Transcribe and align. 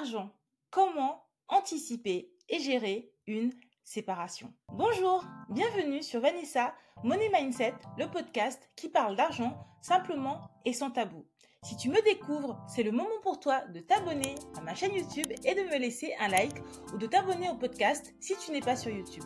Argent. 0.00 0.30
Comment 0.70 1.22
anticiper 1.48 2.32
et 2.48 2.60
gérer 2.60 3.12
une 3.26 3.52
séparation? 3.84 4.50
Bonjour, 4.72 5.22
bienvenue 5.50 6.02
sur 6.02 6.20
Vanessa 6.20 6.74
Money 7.02 7.28
Mindset, 7.28 7.74
le 7.98 8.06
podcast 8.06 8.70
qui 8.74 8.88
parle 8.88 9.16
d'argent 9.16 9.54
simplement 9.82 10.40
et 10.64 10.72
sans 10.72 10.90
tabou. 10.90 11.26
Si 11.62 11.76
tu 11.76 11.90
me 11.90 12.02
découvres, 12.04 12.58
c'est 12.66 12.82
le 12.82 12.90
moment 12.90 13.20
pour 13.22 13.38
toi 13.38 13.60
de 13.66 13.80
t'abonner 13.80 14.34
à 14.56 14.62
ma 14.62 14.74
chaîne 14.74 14.94
YouTube 14.94 15.30
et 15.44 15.54
de 15.54 15.62
me 15.62 15.78
laisser 15.78 16.14
un 16.18 16.28
like 16.28 16.56
ou 16.94 16.96
de 16.96 17.06
t'abonner 17.06 17.50
au 17.50 17.56
podcast 17.56 18.14
si 18.18 18.34
tu 18.38 18.50
n'es 18.50 18.60
pas 18.60 18.76
sur 18.76 18.90
YouTube. 18.90 19.24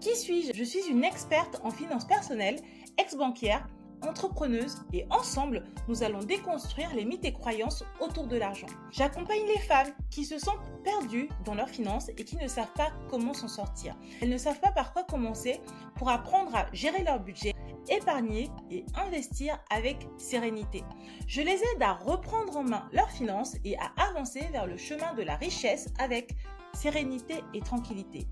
Qui 0.00 0.16
suis-je? 0.16 0.54
Je 0.54 0.64
suis 0.64 0.86
une 0.88 1.04
experte 1.04 1.60
en 1.64 1.70
finances 1.70 2.06
personnelles, 2.06 2.62
ex-banquière 2.96 3.68
entrepreneuse 4.02 4.78
et 4.92 5.06
ensemble, 5.10 5.64
nous 5.88 6.02
allons 6.02 6.20
déconstruire 6.20 6.94
les 6.94 7.04
mythes 7.04 7.24
et 7.24 7.32
croyances 7.32 7.84
autour 8.00 8.26
de 8.26 8.36
l'argent. 8.36 8.66
J'accompagne 8.90 9.46
les 9.46 9.60
femmes 9.60 9.92
qui 10.10 10.24
se 10.24 10.38
sentent 10.38 10.70
perdues 10.84 11.28
dans 11.44 11.54
leurs 11.54 11.68
finances 11.68 12.08
et 12.10 12.24
qui 12.24 12.36
ne 12.36 12.48
savent 12.48 12.72
pas 12.74 12.90
comment 13.10 13.34
s'en 13.34 13.48
sortir. 13.48 13.96
Elles 14.20 14.30
ne 14.30 14.38
savent 14.38 14.60
pas 14.60 14.72
par 14.72 14.92
quoi 14.92 15.04
commencer 15.04 15.60
pour 15.96 16.10
apprendre 16.10 16.54
à 16.54 16.66
gérer 16.72 17.02
leur 17.04 17.20
budget, 17.20 17.54
épargner 17.88 18.50
et 18.70 18.84
investir 18.94 19.58
avec 19.70 20.06
sérénité. 20.18 20.84
Je 21.26 21.42
les 21.42 21.54
aide 21.74 21.82
à 21.82 21.94
reprendre 21.94 22.56
en 22.56 22.64
main 22.64 22.88
leurs 22.92 23.10
finances 23.10 23.56
et 23.64 23.76
à 23.78 23.92
avancer 24.10 24.46
vers 24.52 24.66
le 24.66 24.76
chemin 24.76 25.14
de 25.14 25.22
la 25.22 25.36
richesse 25.36 25.88
avec 25.98 26.34
sérénité 26.74 27.42
et 27.54 27.60
tranquillité. 27.60 28.26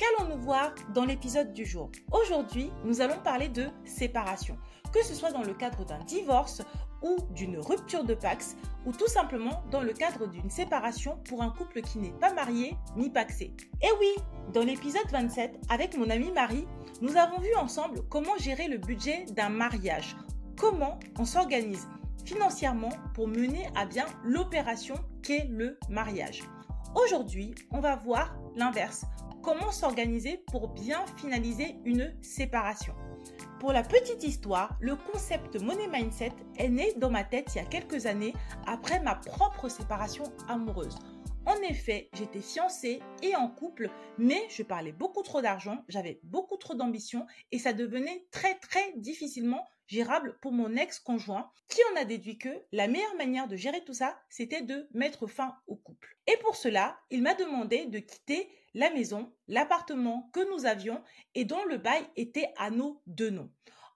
Qu'allons-nous 0.00 0.40
voir 0.40 0.72
dans 0.94 1.04
l'épisode 1.04 1.52
du 1.52 1.66
jour? 1.66 1.90
Aujourd'hui, 2.10 2.72
nous 2.84 3.02
allons 3.02 3.18
parler 3.22 3.50
de 3.50 3.66
séparation 3.84 4.56
que 4.94 5.04
ce 5.04 5.14
soit 5.14 5.30
dans 5.30 5.42
le 5.42 5.52
cadre 5.52 5.84
d'un 5.84 6.02
divorce 6.04 6.62
ou 7.02 7.18
d'une 7.34 7.58
rupture 7.58 8.04
de 8.04 8.14
Pax, 8.14 8.56
ou 8.86 8.92
tout 8.92 9.08
simplement 9.08 9.62
dans 9.70 9.82
le 9.82 9.92
cadre 9.92 10.26
d'une 10.26 10.48
séparation 10.48 11.18
pour 11.28 11.42
un 11.42 11.50
couple 11.50 11.82
qui 11.82 11.98
n'est 11.98 12.18
pas 12.18 12.32
marié 12.32 12.78
ni 12.96 13.10
paxé. 13.10 13.52
Et 13.82 13.90
oui, 14.00 14.14
dans 14.54 14.62
l'épisode 14.62 15.06
27, 15.12 15.60
avec 15.68 15.94
mon 15.98 16.08
amie 16.08 16.32
Marie, 16.32 16.66
nous 17.02 17.18
avons 17.18 17.38
vu 17.38 17.54
ensemble 17.56 18.00
comment 18.08 18.38
gérer 18.38 18.68
le 18.68 18.78
budget 18.78 19.26
d'un 19.36 19.50
mariage, 19.50 20.16
comment 20.58 20.98
on 21.18 21.26
s'organise 21.26 21.88
financièrement 22.24 22.92
pour 23.12 23.28
mener 23.28 23.68
à 23.76 23.84
bien 23.84 24.06
l'opération 24.24 24.94
qu'est 25.22 25.46
le 25.50 25.78
mariage. 25.90 26.42
Aujourd'hui, 26.94 27.54
on 27.70 27.80
va 27.80 27.96
voir 27.96 28.39
l'inverse, 28.56 29.04
comment 29.42 29.72
s'organiser 29.72 30.42
pour 30.50 30.68
bien 30.68 31.04
finaliser 31.16 31.76
une 31.84 32.14
séparation? 32.22 32.94
Pour 33.58 33.72
la 33.72 33.82
petite 33.82 34.22
histoire, 34.22 34.76
le 34.80 34.96
concept 34.96 35.60
Money 35.60 35.88
Mindset 35.88 36.32
est 36.56 36.68
né 36.68 36.94
dans 36.96 37.10
ma 37.10 37.24
tête 37.24 37.48
il 37.54 37.58
y 37.58 37.60
a 37.60 37.66
quelques 37.66 38.06
années 38.06 38.32
après 38.66 39.00
ma 39.00 39.14
propre 39.14 39.68
séparation 39.68 40.24
amoureuse. 40.48 40.98
En 41.46 41.56
effet, 41.62 42.10
j'étais 42.14 42.40
fiancée 42.40 43.00
et 43.22 43.34
en 43.36 43.48
couple, 43.48 43.90
mais 44.18 44.40
je 44.48 44.62
parlais 44.62 44.92
beaucoup 44.92 45.22
trop 45.22 45.40
d'argent, 45.40 45.84
j'avais 45.88 46.20
beaucoup 46.22 46.56
trop 46.56 46.74
d'ambition 46.74 47.26
et 47.50 47.58
ça 47.58 47.72
devenait 47.72 48.26
très 48.30 48.54
très 48.58 48.92
difficilement 48.96 49.66
gérable 49.90 50.38
pour 50.40 50.52
mon 50.52 50.76
ex-conjoint 50.76 51.50
qui 51.68 51.80
en 51.92 52.00
a 52.00 52.04
déduit 52.04 52.38
que 52.38 52.48
la 52.70 52.86
meilleure 52.86 53.16
manière 53.16 53.48
de 53.48 53.56
gérer 53.56 53.82
tout 53.84 53.92
ça, 53.92 54.20
c'était 54.28 54.62
de 54.62 54.88
mettre 54.94 55.26
fin 55.26 55.56
au 55.66 55.74
couple. 55.74 56.16
Et 56.28 56.36
pour 56.38 56.54
cela, 56.54 56.98
il 57.10 57.22
m'a 57.22 57.34
demandé 57.34 57.86
de 57.86 57.98
quitter 57.98 58.48
la 58.74 58.90
maison, 58.90 59.32
l'appartement 59.48 60.30
que 60.32 60.48
nous 60.54 60.64
avions 60.64 61.02
et 61.34 61.44
dont 61.44 61.64
le 61.64 61.76
bail 61.76 62.04
était 62.16 62.52
à 62.56 62.70
nos 62.70 63.02
deux 63.06 63.30
noms. 63.30 63.50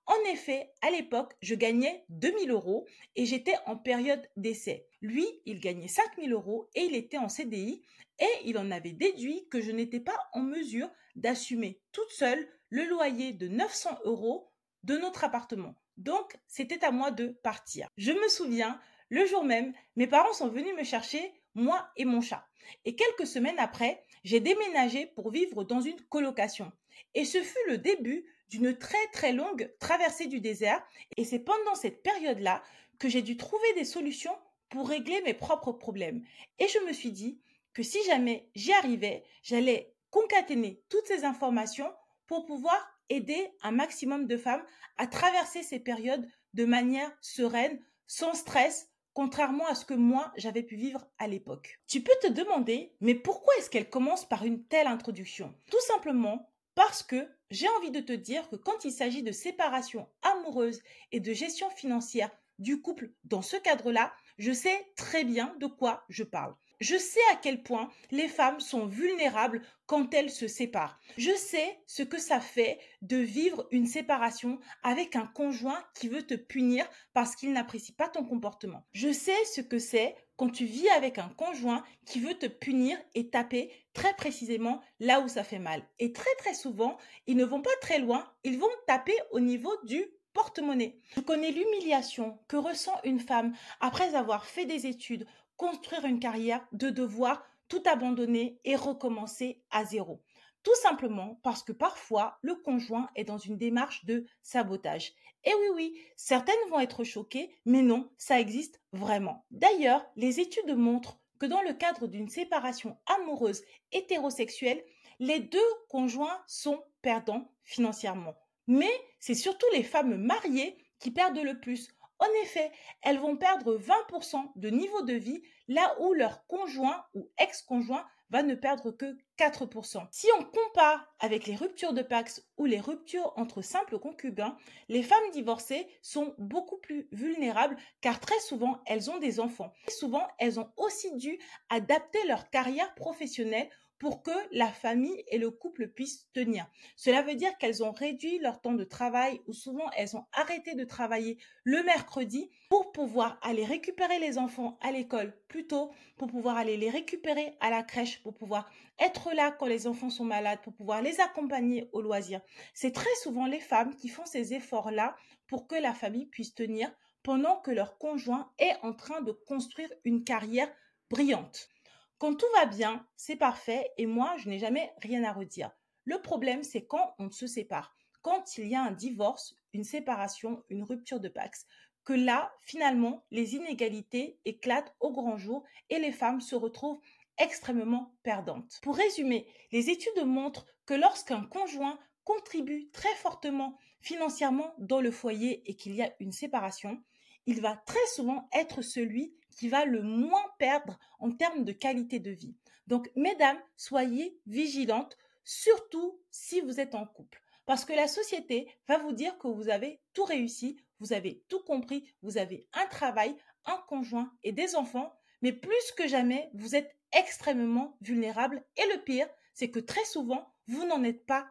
En 0.07 0.19
effet, 0.33 0.73
à 0.83 0.91
l'époque, 0.91 1.35
je 1.41 1.55
gagnais 1.55 2.05
2000 2.09 2.51
euros 2.51 2.87
et 3.15 3.25
j'étais 3.25 3.55
en 3.67 3.77
période 3.77 4.29
d'essai. 4.37 4.87
Lui, 5.01 5.27
il 5.47 5.61
gagnait 5.61 5.89
5000 5.89 6.33
euros 6.33 6.69
et 6.75 6.83
il 6.83 6.97
était 6.97 7.19
en 7.19 7.29
CDI 7.29 7.83
et 8.19 8.41
il 8.45 8.59
en 8.59 8.71
avait 8.71 8.93
déduit 8.93 9.47
que 9.49 9.61
je 9.61 9.71
n'étais 9.71 10.01
pas 10.01 10.19
en 10.33 10.41
mesure 10.41 10.91
d'assumer 11.15 11.81
toute 11.93 12.11
seule 12.11 12.47
le 12.69 12.85
loyer 12.85 13.33
de 13.33 13.49
900 13.49 14.01
euros 14.05 14.51
de 14.83 14.97
notre 14.99 15.25
appartement. 15.25 15.75
Donc, 15.97 16.37
c'était 16.47 16.85
à 16.85 16.91
moi 16.91 17.11
de 17.11 17.29
partir. 17.29 17.89
Je 17.97 18.13
me 18.13 18.29
souviens, 18.29 18.81
le 19.09 19.27
jour 19.27 19.45
même, 19.45 19.73
mes 19.97 20.07
parents 20.07 20.33
sont 20.33 20.49
venus 20.49 20.75
me 20.75 20.85
chercher, 20.85 21.33
moi 21.55 21.89
et 21.97 22.05
mon 22.05 22.21
chat. 22.21 22.47
Et 22.85 22.97
quelques 22.97 23.27
semaines 23.27 23.59
après, 23.59 24.03
j'ai 24.25 24.41
déménagé 24.41 25.07
pour 25.07 25.31
vivre 25.31 25.65
dans 25.65 25.81
une 25.81 26.01
colocation. 26.09 26.73
Et 27.15 27.25
ce 27.25 27.43
fut 27.43 27.69
le 27.69 27.79
début 27.79 28.25
d'une 28.49 28.77
très 28.77 29.07
très 29.13 29.33
longue 29.33 29.73
traversée 29.79 30.27
du 30.27 30.41
désert. 30.41 30.85
Et 31.17 31.25
c'est 31.25 31.39
pendant 31.39 31.75
cette 31.75 32.03
période-là 32.03 32.63
que 32.99 33.09
j'ai 33.09 33.23
dû 33.23 33.37
trouver 33.37 33.73
des 33.75 33.85
solutions 33.85 34.37
pour 34.69 34.89
régler 34.89 35.21
mes 35.23 35.35
propres 35.35 35.73
problèmes. 35.73 36.25
Et 36.59 36.69
je 36.69 36.79
me 36.87 36.93
suis 36.93 37.13
dit 37.13 37.41
que 37.73 37.83
si 37.83 38.03
jamais 38.05 38.49
j'y 38.55 38.73
arrivais, 38.73 39.25
j'allais 39.43 39.95
concaténer 40.11 40.83
toutes 40.89 41.07
ces 41.07 41.25
informations 41.25 41.93
pour 42.27 42.47
pouvoir 42.47 42.94
aider 43.09 43.51
un 43.63 43.71
maximum 43.71 44.27
de 44.27 44.37
femmes 44.37 44.65
à 44.97 45.07
traverser 45.07 45.63
ces 45.63 45.81
périodes 45.81 46.27
de 46.55 46.65
manière 46.65 47.13
sereine, 47.21 47.81
sans 48.07 48.35
stress, 48.35 48.91
contrairement 49.13 49.67
à 49.67 49.75
ce 49.75 49.85
que 49.85 49.95
moi 49.95 50.33
j'avais 50.37 50.63
pu 50.63 50.77
vivre 50.77 51.07
à 51.19 51.29
l'époque. 51.29 51.81
Tu 51.87 52.03
peux 52.03 52.17
te 52.23 52.29
demander, 52.29 52.95
mais 53.01 53.15
pourquoi 53.15 53.55
est-ce 53.59 53.71
qu'elle 53.71 53.91
commence 53.91 54.29
par 54.29 54.45
une 54.45 54.65
telle 54.67 54.87
introduction? 54.87 55.55
Tout 55.71 55.81
simplement 55.81 56.51
parce 56.75 57.03
que 57.03 57.29
j'ai 57.51 57.69
envie 57.79 57.93
de 57.93 58.01
te 58.01 58.13
dire 58.13 58.49
que 58.49 58.57
quand 58.57 58.85
il 58.85 58.93
s'agit 58.93 59.23
de 59.23 59.33
séparation 59.33 60.09
amoureuse 60.23 60.83
et 61.13 61.21
de 61.21 61.33
gestion 61.33 61.71
financière 61.71 62.31
du 62.59 62.81
couple 62.83 63.13
dans 63.25 63.43
ce 63.43 63.57
cadre-là, 63.57 64.13
je 64.39 64.53
sais 64.53 64.93
très 64.97 65.25
bien 65.25 65.55
de 65.61 65.67
quoi 65.67 66.05
je 66.09 66.25
parle. 66.25 66.55
Je 66.81 66.97
sais 66.97 67.21
à 67.33 67.37
quel 67.37 67.63
point 67.63 67.91
les 68.11 68.29
femmes 68.29 68.61
sont 68.61 68.87
vulnérables 68.87 69.63
quand 69.87 70.13
elles 70.15 70.31
se 70.31 70.49
séparent. 70.49 70.99
Je 71.17 71.31
sais 71.33 71.79
ce 71.87 72.03
que 72.03 72.19
ça 72.19 72.41
fait 72.41 72.79
de 73.03 73.17
vivre 73.17 73.67
une 73.71 73.87
séparation 73.87 74.59
avec 74.83 75.17
un 75.17 75.27
conjoint 75.27 75.83
qui 75.95 76.09
veut 76.09 76.23
te 76.23 76.35
punir 76.35 76.89
parce 77.13 77.37
qu'il 77.37 77.53
n'apprécie 77.53 77.93
pas 77.93 78.09
ton 78.09 78.25
comportement. 78.25 78.85
Je 78.93 79.13
sais 79.13 79.45
ce 79.45 79.61
que 79.61 79.79
c'est 79.79 80.17
quand 80.37 80.51
tu 80.51 80.65
vis 80.65 80.89
avec 80.91 81.19
un 81.19 81.29
conjoint 81.29 81.85
qui 82.07 82.21
veut 82.21 82.35
te 82.35 82.47
punir 82.47 82.99
et 83.15 83.31
taper 83.31 83.71
très 83.93 84.15
précisément 84.15 84.81
là 85.01 85.21
où 85.21 85.29
ça 85.29 85.45
fait 85.45 85.59
mal. 85.59 85.87
Et 85.99 86.13
très 86.13 86.35
très 86.39 86.55
souvent, 86.55 86.97
ils 87.27 87.37
ne 87.37 87.45
vont 87.45 87.63
pas 87.63 87.71
très 87.81 87.99
loin, 87.99 88.27
ils 88.43 88.59
vont 88.59 88.67
taper 88.87 89.17
au 89.31 89.41
niveau 89.41 89.73
du 89.85 90.05
porte-monnaie. 90.33 90.99
Je 91.15 91.21
connais 91.21 91.53
l'humiliation 91.53 92.39
que 92.49 92.57
ressent 92.57 92.99
une 93.05 93.21
femme 93.21 93.55
après 93.81 94.15
avoir 94.15 94.45
fait 94.45 94.67
des 94.67 94.87
études, 94.87 95.27
construire 95.57 96.05
une 96.05 96.21
carrière, 96.21 96.67
de 96.73 96.91
devoir 96.91 97.45
tout 97.69 97.83
abandonner 97.87 98.61
et 98.65 98.77
recommencer 98.77 99.63
à 99.71 99.85
zéro. 99.85 100.23
Tout 100.63 100.75
simplement 100.77 101.41
parce 101.43 101.63
que 101.63 101.73
parfois 101.73 102.39
le 102.43 102.55
conjoint 102.55 103.11
est 103.17 103.25
dans 103.25 103.39
une 103.39 103.59
démarche 103.59 104.05
de 104.07 104.27
sabotage. 104.43 105.13
Et 105.45 105.53
oui, 105.55 105.67
oui, 105.75 106.01
certaines 106.17 106.55
vont 106.71 106.81
être 106.81 107.05
choquées, 107.05 107.55
mais 107.67 107.83
non, 107.83 108.11
ça 108.17 108.41
existe 108.41 108.81
vraiment. 108.93 109.45
D'ailleurs, 109.51 110.07
les 110.17 110.41
études 110.41 110.75
montrent 110.75 111.21
que 111.39 111.47
dans 111.47 111.61
le 111.61 111.75
cadre 111.75 112.07
d'une 112.07 112.31
séparation 112.31 112.97
amoureuse 113.07 113.63
hétérosexuelle, 113.93 114.83
les 115.19 115.41
deux 115.41 115.59
conjoints 115.89 116.43
sont 116.47 116.83
perdants 117.03 117.53
financièrement. 117.63 118.35
Mais 118.67 118.91
c'est 119.21 119.35
surtout 119.35 119.67
les 119.75 119.83
femmes 119.83 120.17
mariées 120.17 120.79
qui 120.99 121.11
perdent 121.11 121.39
le 121.39 121.61
plus. 121.61 121.89
En 122.19 122.29
effet, 122.43 122.71
elles 123.03 123.19
vont 123.19 123.37
perdre 123.37 123.77
20% 123.77 124.53
de 124.57 124.71
niveau 124.71 125.03
de 125.03 125.15
vie 125.15 125.43
là 125.69 125.97
où 126.01 126.13
leur 126.15 126.47
conjoint 126.47 127.05
ou 127.15 127.31
ex-conjoint 127.39 128.05
va 128.31 128.43
ne 128.43 128.55
perdre 128.55 128.91
que 128.91 129.17
4%. 129.39 130.07
Si 130.11 130.27
on 130.39 130.45
compare 130.45 131.07
avec 131.21 131.47
les 131.47 131.57
ruptures 131.57 131.93
de 131.93 132.03
Pax 132.03 132.45
ou 132.57 132.65
les 132.65 132.81
ruptures 132.81 133.33
entre 133.37 133.63
simples 133.63 133.99
concubins, 133.99 134.57
les 134.89 135.03
femmes 135.03 135.31
divorcées 135.33 135.87
sont 136.03 136.35
beaucoup 136.39 136.79
plus 136.79 137.09
vulnérables 137.13 137.77
car 138.01 138.21
très 138.21 138.39
souvent 138.41 138.81
elles 138.87 139.11
ont 139.11 139.19
des 139.19 139.41
enfants. 139.41 139.73
souvent 139.89 140.27
elles 140.39 140.59
ont 140.59 140.71
aussi 140.77 141.15
dû 141.17 141.39
adapter 141.69 142.25
leur 142.27 142.51
carrière 142.51 142.95
professionnelle 142.95 143.69
pour 144.05 144.23
que 144.23 144.31
la 144.53 144.71
famille 144.71 145.25
et 145.29 145.39
le 145.39 145.51
couple 145.51 145.89
puissent 145.89 146.31
tenir. 146.35 146.67
Cela 146.95 147.23
veut 147.23 147.37
dire 147.37 147.57
qu'elles 147.57 147.83
ont 147.83 147.93
réduit 147.93 148.39
leur 148.39 148.61
temps 148.61 148.75
de 148.75 148.85
travail 148.85 149.41
ou 149.47 149.55
souvent 149.55 149.89
elles 149.97 150.15
ont 150.15 150.27
arrêté 150.35 150.75
de 150.75 150.85
travailler 150.85 151.39
le 151.65 151.83
mercredi 151.85 152.51
pour 152.69 152.93
pouvoir 152.93 153.39
aller 153.41 153.65
récupérer 153.65 154.19
les 154.19 154.37
enfants 154.37 154.77
à 154.83 154.93
l'école 154.93 155.35
plus 155.49 155.67
tôt, 155.67 155.91
pour 156.19 156.29
pouvoir 156.29 156.59
aller 156.59 156.77
les 156.77 156.91
récupérer 156.91 157.57
à 157.61 157.71
la 157.71 157.83
crèche, 157.83 158.23
pour 158.23 158.35
pouvoir 158.35 158.71
être 158.99 159.33
là 159.33 159.51
quand 159.53 159.69
les 159.69 159.87
enfants 159.87 160.11
sont 160.11 160.27
malades, 160.27 160.61
pour 160.63 160.75
pouvoir 160.75 161.01
les 161.01 161.23
accompagner 161.23 161.89
au 161.95 162.03
loisir. 162.03 162.43
C'est 162.75 162.93
très 162.93 163.15
souvent 163.23 163.47
les 163.47 163.59
femmes 163.59 163.97
qui 163.97 164.09
font 164.09 164.27
ces 164.27 164.53
efforts-là 164.53 165.17
pour 165.47 165.67
que 165.67 165.77
la 165.77 165.95
famille 165.95 166.27
puisse 166.27 166.55
tenir 166.55 166.93
pendant 167.23 167.57
que 167.57 167.71
leur 167.71 167.97
conjoint 167.97 168.53
est 168.59 168.77
en 168.83 168.93
train 168.93 169.23
de 169.23 169.33
construire 169.33 169.89
une 170.05 170.25
carrière 170.25 170.71
brillante. 171.09 171.71
Quand 172.19 172.35
tout 172.35 172.47
va 172.55 172.67
bien, 172.67 173.07
c'est 173.17 173.37
parfait 173.37 173.91
et 173.99 174.07
moi, 174.07 174.35
je 174.39 174.49
n'ai 174.49 174.59
jamais 174.59 174.93
rien 175.03 175.25
à 175.25 175.33
redire. 175.33 175.71
Le 176.05 176.21
problème, 176.21 176.63
c'est 176.63 176.87
quand 176.87 177.15
on 177.19 177.31
se 177.31 177.47
sépare. 177.47 177.95
Quand 178.23 178.57
il 178.57 178.69
y 178.69 178.75
a 178.75 178.83
un 178.83 178.93
divorce, 178.93 179.55
une 179.73 179.85
séparation, 179.85 180.63
une 180.69 180.85
rupture 180.85 181.21
de 181.21 181.29
Pax, 181.29 181.67
que 182.05 182.13
là, 182.13 182.53
finalement, 182.63 183.25
les 183.31 183.55
inégalités 183.55 184.39
éclatent 184.45 184.95
au 185.01 185.13
grand 185.13 185.37
jour 185.37 185.65
et 185.91 185.99
les 185.99 186.13
femmes 186.13 186.41
se 186.41 186.55
retrouvent 186.55 187.01
extrêmement 187.39 188.15
perdantes. 188.23 188.79
Pour 188.83 188.97
résumer, 188.97 189.47
les 189.73 189.91
études 189.91 190.25
montrent 190.25 190.67
que 190.87 190.95
lorsqu'un 190.95 191.45
conjoint 191.45 191.99
contribue 192.25 192.91
très 192.93 193.15
fortement 193.17 193.77
financièrement 194.01 194.75
dans 194.79 195.01
le 195.01 195.11
foyer 195.11 195.63
et 195.69 195.75
qu'il 195.75 195.95
y 195.95 196.03
a 196.03 196.15
une 196.21 196.33
séparation, 196.33 197.03
il 197.47 197.61
va 197.61 197.77
très 197.77 198.07
souvent 198.15 198.49
être 198.53 198.83
celui 198.83 199.35
qui 199.55 199.69
va 199.69 199.85
le 199.85 200.03
moins 200.03 200.45
perdre 200.59 200.99
en 201.19 201.31
termes 201.31 201.65
de 201.65 201.73
qualité 201.73 202.19
de 202.19 202.31
vie. 202.31 202.57
Donc, 202.87 203.11
mesdames, 203.17 203.61
soyez 203.77 204.39
vigilantes, 204.47 205.17
surtout 205.45 206.21
si 206.31 206.61
vous 206.61 206.81
êtes 206.81 206.95
en 206.95 207.07
couple. 207.07 207.43
Parce 207.67 207.85
que 207.85 207.93
la 207.93 208.09
société 208.09 208.69
va 208.89 208.99
vous 208.99 209.13
dire 209.13 209.39
que 209.39 209.49
vous 209.49 209.69
avez 209.69 210.01
tout 210.13 210.25
réussi, 210.25 210.77
vous 211.01 211.13
avez 211.13 211.43
tout 211.49 211.61
compris, 211.61 212.05
vous 212.23 212.37
avez 212.37 212.67
un 212.75 212.87
travail, 212.87 213.37
un 213.65 213.83
conjoint 213.89 214.33
et 214.43 214.53
des 214.53 214.77
enfants, 214.77 215.15
mais 215.41 215.53
plus 215.53 215.93
que 215.97 216.07
jamais, 216.07 216.51
vous 216.55 216.77
êtes 216.77 216.95
extrêmement 217.13 217.97
vulnérable. 218.01 218.65
Et 218.77 218.95
le 218.95 219.03
pire, 219.03 219.29
c'est 219.55 219.71
que 219.71 219.81
très 219.81 220.05
souvent, 220.05 220.53
vous 220.67 220.87
n'en 220.87 221.03
êtes 221.03 221.25
pas 221.27 221.47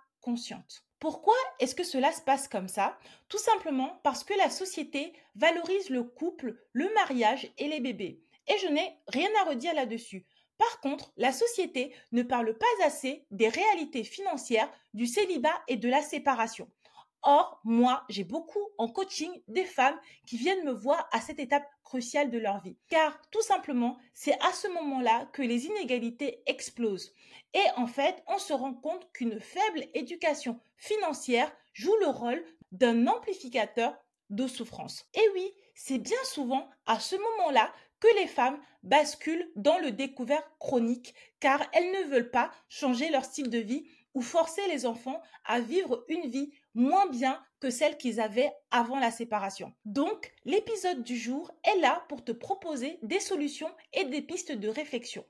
Pourquoi 1.00 1.36
est-ce 1.60 1.76
que 1.76 1.84
cela 1.84 2.12
se 2.12 2.22
passe 2.22 2.48
comme 2.48 2.70
ça? 2.70 2.98
Tout 3.28 3.38
simplement 3.38 4.00
parce 4.04 4.24
que 4.24 4.34
la 4.36 4.50
société 4.50 5.14
valorise 5.36 5.90
le 5.90 6.04
couple, 6.04 6.56
le 6.72 6.92
mariage 6.94 7.52
et 7.58 7.68
les 7.68 7.82
bébés. 7.82 8.24
Et 8.48 8.58
je 8.60 8.68
n'ai 8.68 8.98
rien 9.08 9.30
à 9.42 9.50
redire 9.50 9.74
là-dessus. 9.74 10.26
Par 10.58 10.80
contre, 10.80 11.12
la 11.18 11.34
société 11.34 11.94
ne 12.14 12.24
parle 12.24 12.58
pas 12.58 12.86
assez 12.86 13.26
des 13.32 13.50
réalités 13.50 14.04
financières 14.04 14.72
du 14.94 15.08
célibat 15.08 15.62
et 15.68 15.76
de 15.76 15.90
la 15.90 16.02
séparation. 16.02 16.70
Or, 17.24 17.62
moi, 17.64 18.04
j'ai 18.10 18.26
beaucoup 18.26 18.68
en 18.78 18.90
coaching 18.90 19.32
des 19.48 19.64
femmes 19.64 19.98
qui 20.26 20.38
viennent 20.38 20.66
me 20.66 20.74
voir 20.74 21.08
à 21.12 21.22
cette 21.22 21.40
étape 21.40 21.66
cruciale 21.84 22.30
de 22.30 22.38
leur 22.38 22.62
vie. 22.62 22.78
Car 22.90 23.20
tout 23.32 23.42
simplement, 23.42 23.98
c'est 24.14 24.38
à 24.42 24.52
ce 24.52 24.68
moment-là 24.68 25.30
que 25.32 25.42
les 25.42 25.66
inégalités 25.66 26.44
explosent. 26.46 27.14
Et 27.54 27.64
en 27.78 27.88
fait, 27.88 28.22
on 28.28 28.38
se 28.38 28.54
rend 28.54 28.74
compte 28.74 29.10
qu'une 29.14 29.40
faible 29.40 29.86
éducation 29.94 30.60
financière 30.76 31.52
joue 31.74 31.96
le 32.02 32.08
rôle 32.08 32.44
d'un 32.72 33.08
amplificateur 33.08 33.96
de 34.30 34.48
souffrance. 34.48 35.06
Et 35.14 35.30
oui, 35.34 35.50
c'est 35.76 36.00
bien 36.00 36.24
souvent 36.26 36.70
à 36.86 37.00
ce 37.00 37.16
moment-là 37.16 37.72
que 38.00 38.20
les 38.20 38.28
femmes 38.28 38.60
basculent 38.84 39.50
dans 39.56 39.78
le 39.78 39.92
découvert 39.92 40.44
chronique 40.60 41.16
car 41.40 41.62
elles 41.72 41.92
ne 41.92 42.10
veulent 42.10 42.32
pas 42.32 42.52
changer 42.68 43.10
leur 43.10 43.24
style 43.24 43.50
de 43.50 43.60
vie 43.60 43.88
ou 44.14 44.22
forcer 44.22 44.68
les 44.68 44.86
enfants 44.86 45.22
à 45.46 45.60
vivre 45.62 46.04
une 46.10 46.30
vie 46.30 46.52
moins 46.74 47.08
bien 47.08 47.44
que 47.60 47.70
celle 47.70 47.98
qu'ils 47.98 48.20
avaient 48.20 48.52
avant 48.72 49.00
la 49.00 49.12
séparation. 49.12 49.74
Donc, 49.86 50.34
l'épisode 50.46 51.04
du 51.04 51.18
jour 51.18 51.52
est 51.64 51.80
là 51.80 52.06
pour 52.10 52.24
te 52.24 52.32
proposer 52.32 53.00
des 53.04 53.20
solutions 53.20 53.72
et 53.94 54.06
des 54.06 54.22
pistes 54.22 54.52
de 54.52 54.68
réflexion. 54.68 55.26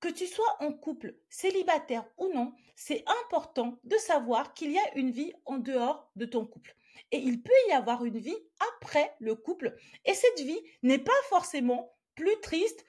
Que 0.00 0.08
tu 0.08 0.26
sois 0.26 0.56
en 0.60 0.72
couple, 0.72 1.16
célibataire 1.28 2.04
ou 2.18 2.28
non, 2.32 2.52
c'est 2.76 3.04
important 3.24 3.78
de 3.84 3.96
savoir 3.96 4.54
qu'il 4.54 4.70
y 4.70 4.78
a 4.78 4.94
une 4.96 5.10
vie 5.10 5.32
en 5.44 5.58
dehors 5.58 6.10
de 6.14 6.26
ton 6.26 6.46
couple. 6.46 6.76
Et 7.10 7.18
il 7.18 7.42
peut 7.42 7.52
y 7.68 7.72
avoir 7.72 8.04
une 8.04 8.18
vie 8.18 8.36
après 8.74 9.14
le 9.18 9.34
couple. 9.34 9.74
Et 10.04 10.14
cette 10.14 10.40
vie 10.40 10.60
n'est 10.82 10.98
pas 10.98 11.10
forcément 11.28 11.96
plus 12.14 12.38
triste, 12.42 12.84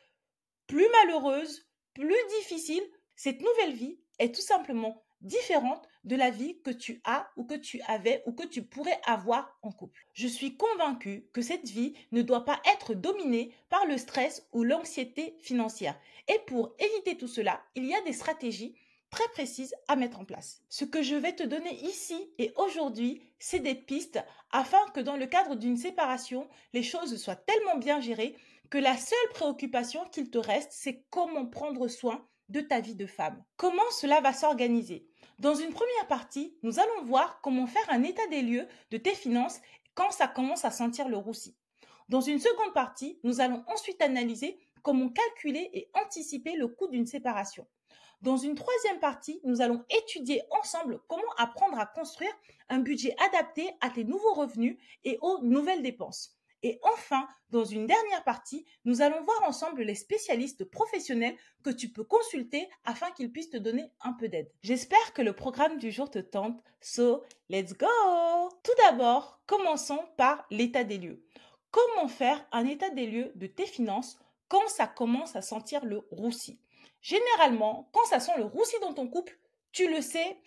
plus 0.67 0.88
malheureuse, 1.01 1.67
plus 1.94 2.15
difficile, 2.39 2.83
cette 3.15 3.41
nouvelle 3.41 3.73
vie 3.73 4.00
est 4.19 4.33
tout 4.33 4.41
simplement 4.41 5.03
différente 5.19 5.88
de 6.04 6.16
la 6.16 6.30
vie 6.30 6.60
que 6.62 6.72
tu 6.72 7.01
as 7.04 7.30
ou 7.36 7.44
que 7.44 7.56
tu 7.56 7.81
avais 7.88 8.24
ou 8.25 8.34
que 8.34 8.48
tu 8.48 8.63
pourrais 8.63 9.00
avoir 9.06 9.57
en 9.62 9.72
couple. 9.72 10.06
Je 10.13 10.28
suis 10.28 10.56
convaincue 10.56 11.28
que 11.34 11.42
cette 11.42 11.69
vie 11.69 11.94
ne 12.12 12.22
doit 12.22 12.46
pas 12.46 12.62
être 12.74 12.94
dominée 12.94 13.54
par 13.69 13.86
le 13.86 13.98
stress 13.98 14.48
ou 14.54 14.63
l'anxiété 14.63 15.36
financière. 15.40 16.00
Et 16.28 16.40
pour 16.48 16.74
éviter 16.80 17.18
tout 17.18 17.28
cela, 17.28 17.62
il 17.75 17.86
y 17.86 17.96
a 17.96 18.01
des 18.01 18.13
stratégies 18.13 18.75
très 19.10 19.28
précises 19.30 19.74
à 19.88 19.96
mettre 19.96 20.19
en 20.19 20.25
place. 20.25 20.62
Ce 20.69 20.86
que 20.86 21.01
je 21.01 21.16
vais 21.16 21.34
te 21.34 21.44
donner 21.44 21.74
ici 21.84 22.30
et 22.38 22.54
aujourd'hui, 22.56 23.22
c'est 23.40 23.60
des 23.60 23.75
pistes 23.75 24.19
afin 24.52 24.84
que 24.94 25.00
dans 25.00 25.18
le 25.18 25.25
cadre 25.25 25.56
d'une 25.56 25.78
séparation, 25.78 26.48
les 26.74 26.84
choses 26.84 27.18
soient 27.18 27.36
tellement 27.36 27.78
bien 27.78 28.00
gérées 28.00 28.36
que 28.69 28.78
la 28.78 28.98
seule 28.98 29.18
préoccupation 29.34 30.06
qu'il 30.12 30.30
te 30.30 30.38
reste, 30.38 30.72
c'est 30.72 31.04
comment 31.10 31.48
prendre 31.48 31.88
soin 31.88 32.28
de 32.50 32.62
ta 32.62 32.80
vie 32.80 32.95
de 32.95 33.07
femme. 33.07 33.44
Comment 33.57 33.90
cela 33.92 34.22
va 34.22 34.34
s'organiser? 34.34 35.08
Dans 35.39 35.56
une 35.56 35.71
première 35.71 36.07
partie, 36.07 36.57
nous 36.63 36.80
allons 36.80 37.06
voir 37.06 37.39
comment 37.41 37.65
faire 37.65 37.89
un 37.89 38.03
état 38.03 38.27
des 38.27 38.41
lieux 38.41 38.68
de 38.91 38.97
tes 38.97 39.15
finances 39.15 39.62
quand 39.95 40.12
ça 40.12 40.27
commence 40.27 40.65
à 40.65 40.71
sentir 40.71 41.07
le 41.07 41.15
roussi. 41.15 41.56
Dans 42.09 42.19
une 42.19 42.39
seconde 42.39 42.74
partie, 42.74 43.19
nous 43.24 43.39
allons 43.39 43.63
ensuite 43.68 44.01
analyser 44.01 44.59
comment 44.83 45.07
calculer 45.07 45.69
et 45.71 45.89
anticiper 45.94 46.57
le 46.57 46.68
coût 46.68 46.89
d'une 46.89 47.06
séparation. 47.06 47.65
Dans 48.21 48.36
une 48.36 48.56
troisième 48.56 49.00
partie, 49.00 49.39
nous 49.45 49.62
allons 49.62 49.86
étudier 49.89 50.41
ensemble 50.59 51.00
comment 51.07 51.31
apprendre 51.38 51.80
à 51.80 51.85
construire 51.85 52.33
un 52.68 52.80
budget 52.80 53.15
adapté 53.25 53.69
à 53.80 53.89
tes 53.89 54.03
nouveaux 54.03 54.33
revenus 54.33 54.77
et 55.06 55.18
aux 55.21 55.39
nouvelles 55.42 55.83
dépenses. 55.83 56.38
Et 56.61 56.79
enfin, 56.83 57.27
dans 57.51 57.63
une 57.63 57.88
dernière 57.88 58.23
partie, 58.23 58.65
nous 58.85 59.01
allons 59.01 59.21
voir 59.21 59.44
ensemble 59.44 59.83
les 59.83 59.95
spécialistes 59.95 60.65
professionnels 60.65 61.35
que 61.63 61.69
tu 61.69 61.89
peux 61.89 62.03
consulter 62.03 62.69
afin 62.83 63.09
qu'ils 63.11 63.31
puissent 63.31 63.50
te 63.50 63.57
donner 63.57 63.91
un 64.01 64.13
peu 64.13 64.27
d'aide. 64.27 64.51
J'espère 64.61 65.13
que 65.13 65.21
le 65.21 65.33
programme 65.33 65.77
du 65.77 65.91
jour 65.91 66.09
te 66.09 66.19
tente. 66.19 66.61
So, 66.81 67.23
let's 67.50 67.73
go 67.73 67.88
Tout 68.63 68.75
d'abord, 68.83 69.41
commençons 69.45 70.03
par 70.17 70.45
l'état 70.51 70.83
des 70.83 70.97
lieux. 70.97 71.23
Comment 71.71 72.07
faire 72.07 72.45
un 72.51 72.65
état 72.65 72.89
des 72.89 73.07
lieux 73.07 73.31
de 73.35 73.47
tes 73.47 73.65
finances 73.65 74.19
quand 74.47 74.67
ça 74.67 74.88
commence 74.88 75.35
à 75.35 75.41
sentir 75.41 75.85
le 75.85 76.00
roussi? 76.11 76.59
Généralement, 77.01 77.89
quand 77.94 78.06
ça 78.06 78.19
sent 78.19 78.33
le 78.38 78.45
roussi 78.45 78.75
dans 78.81 78.94
ton 78.94 79.07
couple, 79.07 79.39
tu 79.71 79.89
le 79.89 80.01
sais, 80.01 80.38